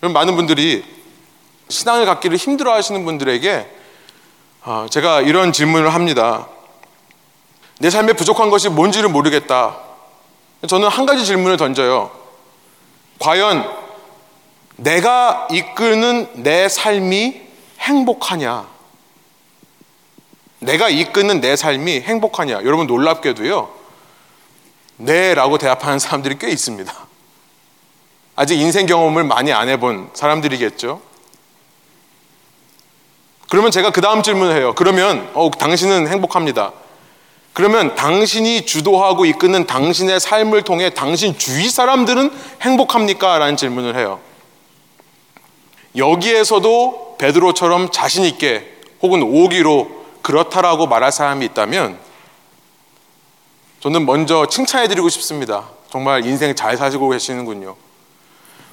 많은 0.01 0.37
분들이 0.37 0.85
신앙을 1.69 2.07
갖기를 2.07 2.37
힘들어 2.37 2.73
하시는 2.73 3.05
분들에게 3.05 3.67
어, 4.63 4.87
제가 4.89 5.23
이런 5.23 5.53
질문을 5.53 5.93
합니다. 5.95 6.49
내 7.79 7.91
삶에 7.91 8.13
부족한 8.13 8.51
것이 8.51 8.69
뭔지를 8.69 9.09
모르겠다. 9.09 9.86
저는 10.67 10.89
한 10.89 11.07
가지 11.07 11.25
질문을 11.25 11.57
던져요. 11.57 12.11
과연 13.19 13.69
내가 14.77 15.49
이끄는 15.51 16.43
내 16.43 16.69
삶이 16.69 17.41
행복하냐? 17.81 18.67
내가 20.61 20.89
이끄는 20.89 21.41
내 21.41 21.57
삶이 21.57 22.01
행복하냐? 22.01 22.65
여러분 22.65 22.87
놀랍게도요. 22.87 23.75
네 24.99 25.35
라고 25.35 25.59
대답하는 25.59 25.99
사람들이 25.99 26.39
꽤 26.39 26.51
있습니다. 26.51 26.93
아직 28.35 28.59
인생 28.61 28.87
경험을 28.87 29.25
많이 29.25 29.53
안 29.53 29.69
해본 29.69 30.11
사람들이겠죠. 30.15 31.01
그러면 33.49 33.71
제가 33.71 33.91
그 33.91 34.01
다음 34.01 34.23
질문을 34.23 34.57
해요. 34.57 34.75
그러면 34.77 35.31
어, 35.35 35.51
당신은 35.51 36.09
행복합니다. 36.09 36.73
그러면 37.57 37.95
당신이 37.95 38.67
주도하고 38.67 39.25
이끄는 39.25 39.67
당신의 39.67 40.21
삶을 40.21 40.61
통해 40.61 40.91
당신 40.91 41.39
주위 41.39 41.71
사람들은 41.71 42.31
행복합니까? 42.61 43.39
라는 43.39 43.57
질문을 43.57 43.97
해요. 43.97 44.21
여기에서도 45.97 47.17
베드로처럼 47.19 47.91
자신 47.91 48.25
있게 48.25 48.75
혹은 49.01 49.23
오기로 49.23 49.89
그렇다라고 50.21 50.87
말할 50.87 51.11
사람이 51.11 51.47
있다면 51.47 51.99
저는 53.81 54.05
먼저 54.05 54.45
칭찬해 54.45 54.87
드리고 54.89 55.09
싶습니다. 55.09 55.71
정말 55.89 56.27
인생 56.27 56.55
잘 56.55 56.77
사시고 56.77 57.09
계시는군요. 57.09 57.75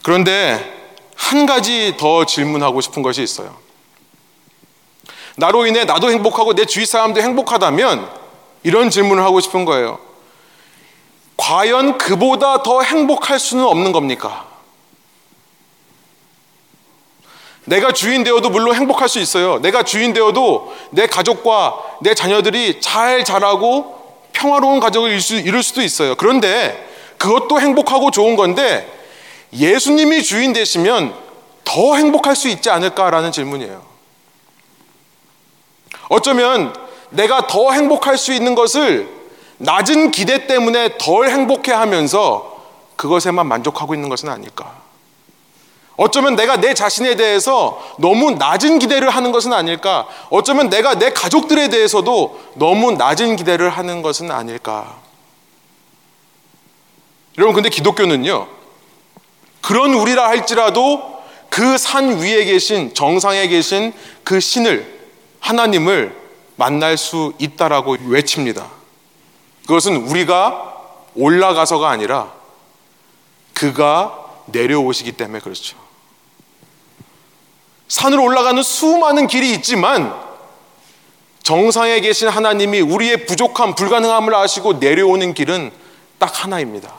그런데 0.03 0.91
한 1.15 1.45
가지 1.45 1.95
더 1.97 2.25
질문하고 2.25 2.81
싶은 2.81 3.01
것이 3.01 3.23
있어요. 3.23 3.55
나로 5.37 5.67
인해 5.67 5.85
나도 5.85 6.11
행복하고 6.11 6.53
내 6.53 6.65
주위 6.65 6.85
사람도 6.85 7.21
행복하다면 7.21 8.22
이런 8.63 8.89
질문을 8.89 9.23
하고 9.23 9.39
싶은 9.39 9.65
거예요. 9.65 9.99
과연 11.37 11.97
그보다 11.97 12.63
더 12.63 12.81
행복할 12.81 13.39
수는 13.39 13.65
없는 13.65 13.91
겁니까? 13.91 14.47
내가 17.65 17.91
주인 17.91 18.23
되어도 18.23 18.49
물론 18.49 18.75
행복할 18.75 19.07
수 19.07 19.19
있어요. 19.19 19.59
내가 19.59 19.83
주인 19.83 20.13
되어도 20.13 20.73
내 20.91 21.07
가족과 21.07 21.81
내 22.01 22.13
자녀들이 22.13 22.81
잘 22.81 23.23
자라고 23.23 24.03
평화로운 24.33 24.79
가정을 24.79 25.11
이룰 25.45 25.63
수도 25.63 25.81
있어요. 25.81 26.15
그런데 26.15 26.89
그것도 27.17 27.61
행복하고 27.61 28.11
좋은 28.11 28.35
건데 28.35 28.91
예수님이 29.53 30.23
주인 30.23 30.51
되시면 30.51 31.13
더 31.63 31.95
행복할 31.95 32.35
수 32.35 32.49
있지 32.49 32.69
않을까라는 32.69 33.31
질문이에요. 33.31 33.81
어쩌면 36.09 36.73
내가 37.13 37.47
더 37.47 37.71
행복할 37.71 38.17
수 38.17 38.33
있는 38.33 38.55
것을 38.55 39.09
낮은 39.57 40.11
기대 40.11 40.47
때문에 40.47 40.97
덜 40.97 41.29
행복해 41.29 41.71
하면서 41.71 42.61
그것에만 42.95 43.47
만족하고 43.47 43.93
있는 43.93 44.09
것은 44.09 44.29
아닐까. 44.29 44.83
어쩌면 45.95 46.35
내가 46.35 46.57
내 46.57 46.73
자신에 46.73 47.15
대해서 47.15 47.79
너무 47.99 48.31
낮은 48.31 48.79
기대를 48.79 49.09
하는 49.09 49.31
것은 49.31 49.53
아닐까. 49.53 50.07
어쩌면 50.29 50.69
내가 50.69 50.95
내 50.95 51.11
가족들에 51.11 51.69
대해서도 51.69 52.39
너무 52.55 52.93
낮은 52.93 53.35
기대를 53.35 53.69
하는 53.69 54.01
것은 54.01 54.31
아닐까. 54.31 54.97
여러분, 57.37 57.55
근데 57.55 57.69
기독교는요, 57.69 58.47
그런 59.61 59.93
우리라 59.93 60.27
할지라도 60.27 61.13
그 61.49 61.77
산 61.77 62.17
위에 62.17 62.45
계신, 62.45 62.95
정상에 62.95 63.47
계신 63.47 63.93
그 64.23 64.39
신을, 64.39 64.99
하나님을 65.39 66.22
만날 66.55 66.97
수 66.97 67.33
있다라고 67.39 67.97
외칩니다. 68.07 68.69
그것은 69.65 69.95
우리가 69.95 70.73
올라가서가 71.15 71.89
아니라 71.89 72.31
그가 73.53 74.19
내려오시기 74.47 75.13
때문에 75.13 75.39
그렇죠. 75.39 75.77
산으로 77.87 78.23
올라가는 78.23 78.61
수많은 78.61 79.27
길이 79.27 79.53
있지만 79.53 80.19
정상에 81.43 81.99
계신 81.99 82.29
하나님이 82.29 82.81
우리의 82.81 83.25
부족함, 83.25 83.75
불가능함을 83.75 84.33
아시고 84.33 84.73
내려오는 84.73 85.33
길은 85.33 85.71
딱 86.17 86.43
하나입니다. 86.43 86.93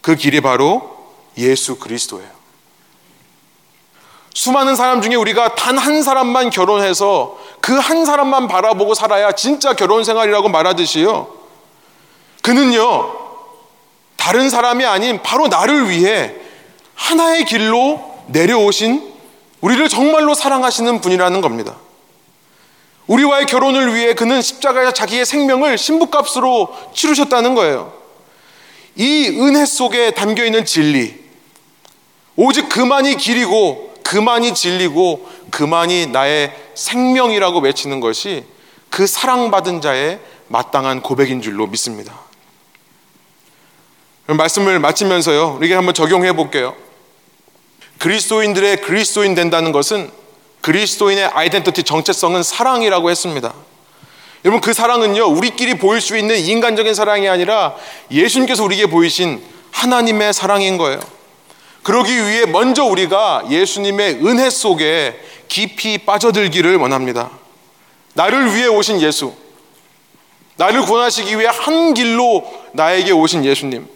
그 0.00 0.16
길이 0.16 0.40
바로 0.40 1.14
예수 1.36 1.78
그리스도예요. 1.78 2.41
수많은 4.34 4.76
사람 4.76 5.02
중에 5.02 5.14
우리가 5.14 5.54
단 5.54 5.78
한 5.78 6.02
사람만 6.02 6.50
결혼해서 6.50 7.38
그 7.60 7.78
한 7.78 8.04
사람만 8.04 8.48
바라보고 8.48 8.94
살아야 8.94 9.32
진짜 9.32 9.74
결혼 9.74 10.04
생활이라고 10.04 10.48
말하듯이요. 10.48 11.28
그는요, 12.42 13.12
다른 14.16 14.50
사람이 14.50 14.84
아닌 14.84 15.22
바로 15.22 15.48
나를 15.48 15.90
위해 15.90 16.34
하나의 16.94 17.44
길로 17.44 18.00
내려오신 18.28 19.12
우리를 19.60 19.88
정말로 19.88 20.34
사랑하시는 20.34 21.00
분이라는 21.00 21.40
겁니다. 21.40 21.76
우리와의 23.06 23.46
결혼을 23.46 23.94
위해 23.94 24.14
그는 24.14 24.40
십자가에 24.40 24.92
자기의 24.92 25.26
생명을 25.26 25.76
신부값으로 25.76 26.74
치르셨다는 26.94 27.54
거예요. 27.54 27.92
이 28.96 29.28
은혜 29.28 29.64
속에 29.66 30.12
담겨 30.12 30.44
있는 30.44 30.64
진리, 30.64 31.14
오직 32.36 32.68
그만이 32.68 33.16
길이고 33.16 33.91
그만이 34.04 34.54
진리고 34.54 35.28
그만이 35.50 36.08
나의 36.08 36.54
생명이라고 36.74 37.60
외치는 37.60 38.00
것이 38.00 38.44
그 38.90 39.06
사랑받은 39.06 39.80
자의 39.80 40.20
마땅한 40.48 41.02
고백인 41.02 41.40
줄로 41.40 41.66
믿습니다. 41.66 42.20
말씀을 44.26 44.78
마치면서요, 44.78 45.56
우리에게 45.56 45.74
한번 45.74 45.94
적용해 45.94 46.34
볼게요. 46.34 46.74
그리스도인들의 47.98 48.80
그리스도인 48.82 49.34
된다는 49.34 49.72
것은 49.72 50.10
그리스도인의 50.60 51.24
아이덴티티 51.26 51.82
정체성은 51.84 52.42
사랑이라고 52.42 53.10
했습니다. 53.10 53.52
여러분 54.44 54.60
그 54.60 54.72
사랑은요 54.72 55.26
우리끼리 55.26 55.78
보일 55.78 56.00
수 56.00 56.16
있는 56.16 56.36
인간적인 56.36 56.94
사랑이 56.94 57.28
아니라 57.28 57.76
예수님께서 58.10 58.64
우리에게 58.64 58.86
보이신 58.86 59.42
하나님의 59.70 60.32
사랑인 60.32 60.78
거예요. 60.78 61.00
그러기 61.82 62.12
위해 62.12 62.46
먼저 62.46 62.84
우리가 62.84 63.44
예수님의 63.50 64.24
은혜 64.26 64.50
속에 64.50 65.20
깊이 65.48 65.98
빠져들기를 65.98 66.76
원합니다. 66.76 67.30
나를 68.14 68.54
위해 68.54 68.66
오신 68.66 69.00
예수, 69.00 69.34
나를 70.56 70.82
구원하시기 70.82 71.38
위해 71.38 71.48
한 71.50 71.94
길로 71.94 72.44
나에게 72.72 73.10
오신 73.12 73.44
예수님, 73.44 73.88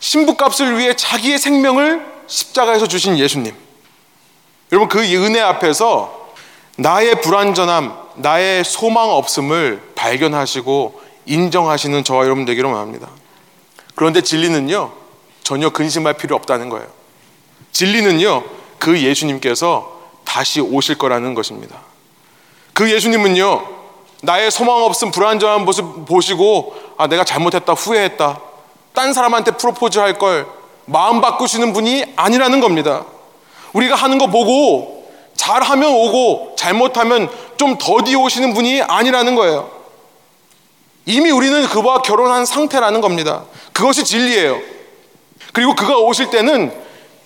신부값을 0.00 0.78
위해 0.78 0.94
자기의 0.96 1.38
생명을 1.38 2.04
십자가에서 2.26 2.86
주신 2.86 3.18
예수님. 3.18 3.54
여러분 4.72 4.88
그 4.88 5.00
은혜 5.00 5.40
앞에서 5.40 6.32
나의 6.76 7.20
불완전함, 7.20 7.96
나의 8.16 8.64
소망 8.64 9.10
없음을 9.10 9.82
발견하시고 9.94 11.02
인정하시는 11.26 12.04
저와 12.04 12.24
여러분 12.24 12.44
되기를 12.44 12.70
원합니다. 12.70 13.08
그런데 13.94 14.20
진리는요, 14.20 14.92
전혀 15.48 15.70
근심할 15.70 16.12
필요 16.12 16.36
없다는 16.36 16.68
거예요. 16.68 16.86
진리는요, 17.72 18.44
그 18.78 19.00
예수님께서 19.00 19.98
다시 20.22 20.60
오실 20.60 20.98
거라는 20.98 21.32
것입니다. 21.32 21.80
그 22.74 22.92
예수님은요, 22.92 23.66
나의 24.20 24.50
소망 24.50 24.84
없음 24.84 25.10
불안정한 25.10 25.64
모습 25.64 26.04
보시고, 26.04 26.74
아, 26.98 27.06
내가 27.06 27.24
잘못했다, 27.24 27.72
후회했다. 27.72 28.40
딴 28.92 29.14
사람한테 29.14 29.52
프로포즈 29.52 29.98
할 29.98 30.18
걸 30.18 30.46
마음 30.84 31.22
바꾸시는 31.22 31.72
분이 31.72 32.04
아니라는 32.14 32.60
겁니다. 32.60 33.06
우리가 33.72 33.94
하는 33.94 34.18
거 34.18 34.26
보고, 34.26 35.10
잘하면 35.34 35.90
오고, 35.90 36.56
잘못하면 36.58 37.30
좀 37.56 37.78
더디 37.78 38.14
오시는 38.16 38.52
분이 38.52 38.82
아니라는 38.82 39.34
거예요. 39.34 39.70
이미 41.06 41.30
우리는 41.30 41.66
그와 41.68 42.02
결혼한 42.02 42.44
상태라는 42.44 43.00
겁니다. 43.00 43.44
그것이 43.72 44.04
진리예요. 44.04 44.76
그리고 45.52 45.74
그가 45.74 45.98
오실 45.98 46.30
때는 46.30 46.72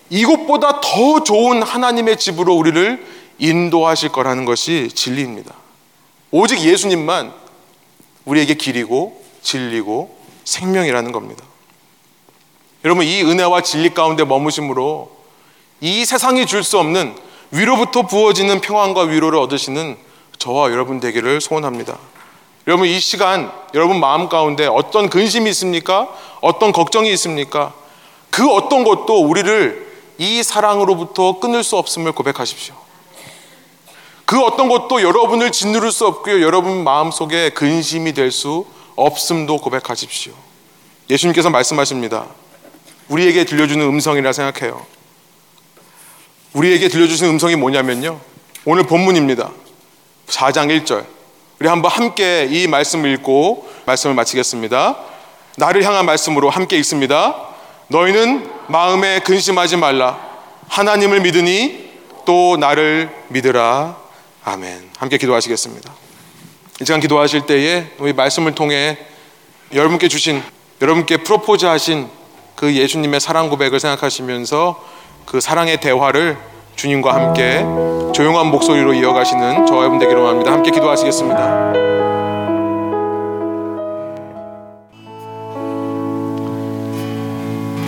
이곳보다 0.09 0.81
더 0.81 1.23
좋은 1.23 1.63
하나님의 1.63 2.17
집으로 2.17 2.53
우리를 2.55 3.05
인도하실 3.39 4.09
거라는 4.09 4.45
것이 4.45 4.89
진리입니다. 4.93 5.53
오직 6.31 6.61
예수님만 6.61 7.33
우리에게 8.25 8.53
길이고 8.55 9.23
진리고 9.41 10.17
생명이라는 10.43 11.11
겁니다. 11.11 11.43
여러분, 12.85 13.05
이 13.05 13.21
은혜와 13.23 13.61
진리 13.61 13.93
가운데 13.93 14.23
머무심으로 14.25 15.11
이 15.81 16.05
세상이 16.05 16.45
줄 16.45 16.63
수 16.63 16.79
없는 16.79 17.15
위로부터 17.51 18.07
부어지는 18.07 18.61
평안과 18.61 19.03
위로를 19.03 19.39
얻으시는 19.39 19.97
저와 20.37 20.71
여러분 20.71 20.99
되기를 20.99 21.39
소원합니다. 21.39 21.97
여러분, 22.67 22.87
이 22.87 22.99
시간 22.99 23.51
여러분 23.73 23.99
마음 23.99 24.27
가운데 24.27 24.65
어떤 24.65 25.09
근심이 25.09 25.49
있습니까? 25.51 26.09
어떤 26.41 26.71
걱정이 26.71 27.11
있습니까? 27.13 27.73
그 28.33 28.49
어떤 28.49 28.83
것도 28.83 29.27
우리를 29.27 29.93
이 30.17 30.41
사랑으로부터 30.41 31.39
끊을 31.39 31.63
수 31.63 31.77
없음을 31.77 32.13
고백하십시오. 32.13 32.73
그 34.25 34.41
어떤 34.41 34.69
것도 34.69 35.03
여러분을 35.03 35.51
짓누를 35.51 35.91
수 35.91 36.07
없고요. 36.07 36.41
여러분 36.41 36.83
마음속에 36.83 37.51
근심이 37.51 38.11
될 38.13 38.31
수 38.31 38.65
없음도 38.95 39.57
고백하십시오. 39.57 40.33
예수님께서 41.11 41.51
말씀하십니다. 41.51 42.25
우리에게 43.07 43.45
들려주는 43.45 43.85
음성이라 43.85 44.33
생각해요. 44.33 44.83
우리에게 46.53 46.87
들려주시는 46.87 47.33
음성이 47.33 47.55
뭐냐면요. 47.55 48.19
오늘 48.65 48.81
본문입니다. 48.87 49.51
4장 50.25 50.75
1절. 50.83 51.05
우리 51.59 51.67
한번 51.67 51.91
함께 51.91 52.47
이 52.49 52.65
말씀을 52.65 53.13
읽고 53.13 53.69
말씀을 53.85 54.15
마치겠습니다. 54.15 54.97
나를 55.57 55.83
향한 55.83 56.07
말씀으로 56.07 56.49
함께 56.49 56.77
읽습니다. 56.77 57.52
너희는 57.87 58.49
마음에 58.67 59.19
근심하지 59.19 59.77
말라. 59.77 60.19
하나님을 60.67 61.21
믿으니 61.21 61.91
또 62.25 62.57
나를 62.57 63.09
믿으라. 63.29 63.97
아멘. 64.45 64.89
함께 64.97 65.17
기도하시겠습니다. 65.17 65.91
이 66.81 66.85
시간 66.85 66.99
기도하실 66.99 67.45
때에 67.45 67.91
우리 67.99 68.13
말씀을 68.13 68.55
통해 68.55 68.97
여러분께 69.73 70.07
주신 70.07 70.41
여러분께 70.81 71.17
프로포즈 71.17 71.65
하신 71.65 72.09
그 72.55 72.73
예수님의 72.75 73.19
사랑 73.19 73.49
고백을 73.49 73.79
생각하시면서 73.79 74.83
그 75.25 75.39
사랑의 75.39 75.79
대화를 75.79 76.37
주님과 76.75 77.13
함께 77.13 77.63
조용한 78.13 78.47
목소리로 78.47 78.93
이어가시는 78.93 79.65
저와 79.65 79.81
여러분 79.81 79.99
되기로 79.99 80.27
합니다. 80.27 80.51
함께 80.51 80.71
기도하시겠습니다. 80.71 82.12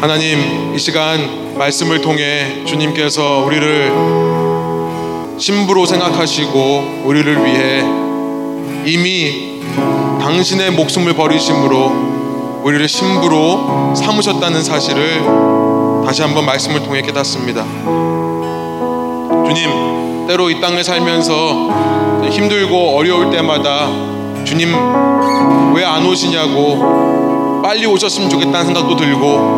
하나님, 0.01 0.73
이 0.75 0.79
시간 0.79 1.55
말씀을 1.57 2.01
통해 2.01 2.63
주님께서 2.65 3.43
우리를 3.45 3.91
신부로 5.37 5.85
생각하시고 5.85 7.03
우리를 7.05 7.45
위해 7.45 7.81
이미 8.85 9.61
당신의 10.21 10.71
목숨을 10.71 11.13
버리심으로 11.13 12.61
우리를 12.63 12.87
신부로 12.87 13.93
삼으셨다는 13.95 14.63
사실을 14.63 15.21
다시 16.05 16.21
한번 16.21 16.45
말씀을 16.45 16.83
통해 16.83 17.01
깨닫습니다. 17.01 17.63
주님, 19.45 20.27
때로 20.27 20.49
이 20.49 20.59
땅을 20.61 20.83
살면서 20.83 22.19
힘들고 22.29 22.97
어려울 22.97 23.29
때마다 23.31 23.87
주님 24.43 24.73
왜 25.73 25.83
안 25.83 26.05
오시냐고 26.05 27.24
빨리 27.65 27.87
오셨으면 27.87 28.29
좋겠다는 28.29 28.63
생각도 28.67 28.95
들고 28.95 29.55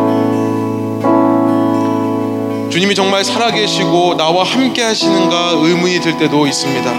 주님이 2.70 2.94
정말 2.94 3.22
살아계시고 3.22 4.16
나와 4.16 4.44
함께 4.44 4.82
하시는가 4.82 5.50
의문이 5.56 6.00
들 6.00 6.16
때도 6.16 6.46
있습니다. 6.46 6.90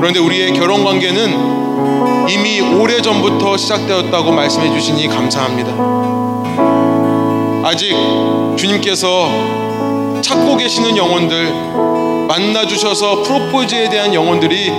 그런데 0.00 0.20
우리의 0.20 0.54
결혼 0.54 0.82
관계는 0.82 2.30
이미 2.30 2.62
오래 2.62 3.02
전부터 3.02 3.58
시작되었다고 3.58 4.32
말씀해 4.32 4.72
주시니 4.72 5.08
감사합니다. 5.08 5.70
아직 7.68 7.94
주님께서 8.56 9.28
찾고 10.22 10.56
계시는 10.56 10.96
영혼들, 10.96 11.52
만나 12.26 12.66
주셔서 12.66 13.22
프로포즈에 13.22 13.90
대한 13.90 14.14
영혼들이 14.14 14.72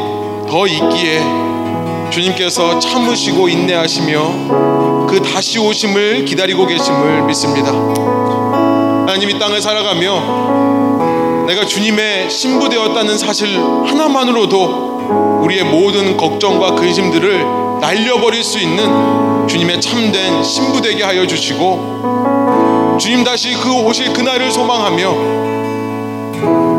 더 0.50 0.66
있기에 0.66 1.53
주님께서 2.14 2.78
참으시고 2.78 3.50
인내하시며 3.50 5.08
그 5.10 5.20
다시 5.24 5.58
오심을 5.58 6.26
기다리고 6.26 6.68
계심을 6.68 7.24
믿습니다. 7.24 7.72
하나님 7.72 9.32
이 9.32 9.40
땅을 9.40 9.60
살아가며 9.60 11.46
내가 11.48 11.66
주님의 11.66 12.30
신부 12.30 12.70
되었다는 12.70 13.18
사실 13.18 13.58
하나만으로도 13.58 15.42
우리의 15.44 15.64
모든 15.64 16.16
걱정과 16.16 16.76
근심들을 16.76 17.48
날려버릴 17.82 18.44
수 18.44 18.60
있는 18.60 19.48
주님의 19.48 19.82
참된 19.82 20.44
신부 20.44 20.82
되게 20.82 21.04
하여 21.04 21.26
주시고 21.26 22.98
주님 23.02 23.24
다시 23.24 23.56
그 23.56 23.74
오실 23.74 24.14
그날을 24.14 24.52
소망하며 24.52 26.73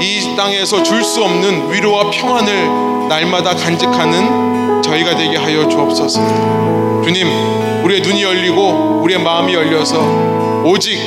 이 0.00 0.36
땅에서 0.36 0.82
줄 0.82 1.02
수 1.02 1.22
없는 1.22 1.72
위로와 1.72 2.10
평안을 2.10 3.08
날마다 3.08 3.54
간직하는 3.54 4.82
저희가 4.82 5.16
되게 5.16 5.36
하여 5.36 5.68
주옵소서. 5.68 6.20
주님, 7.04 7.28
우리의 7.84 8.00
눈이 8.00 8.22
열리고 8.22 9.00
우리의 9.02 9.20
마음이 9.20 9.54
열려서 9.54 10.00
오직 10.64 10.98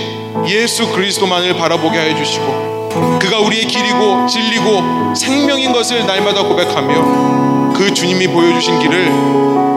예수 0.48 0.88
그리스도만을 0.90 1.56
바라보게 1.56 1.98
하여 1.98 2.16
주시고 2.16 3.20
그가 3.20 3.40
우리의 3.40 3.66
길이고 3.66 4.26
진리고 4.28 5.14
생명인 5.16 5.72
것을 5.74 6.06
날마다 6.08 6.44
고백하며 6.44 7.74
그 7.76 7.94
주님이 7.94 8.28
보여주신 8.28 8.80
길을 8.80 9.12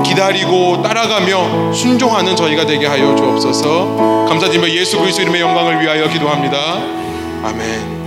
기다리고 0.04 0.82
따라가며 0.82 1.72
순종하는 1.72 2.34
저희가 2.36 2.66
되게 2.66 2.86
하여 2.86 3.14
주옵소서. 3.14 4.26
감사드리며 4.28 4.68
예수 4.70 4.98
그리스도 4.98 5.22
이름의 5.22 5.40
영광을 5.40 5.80
위하여 5.82 6.08
기도합니다. 6.08 6.56
아멘 7.44 8.01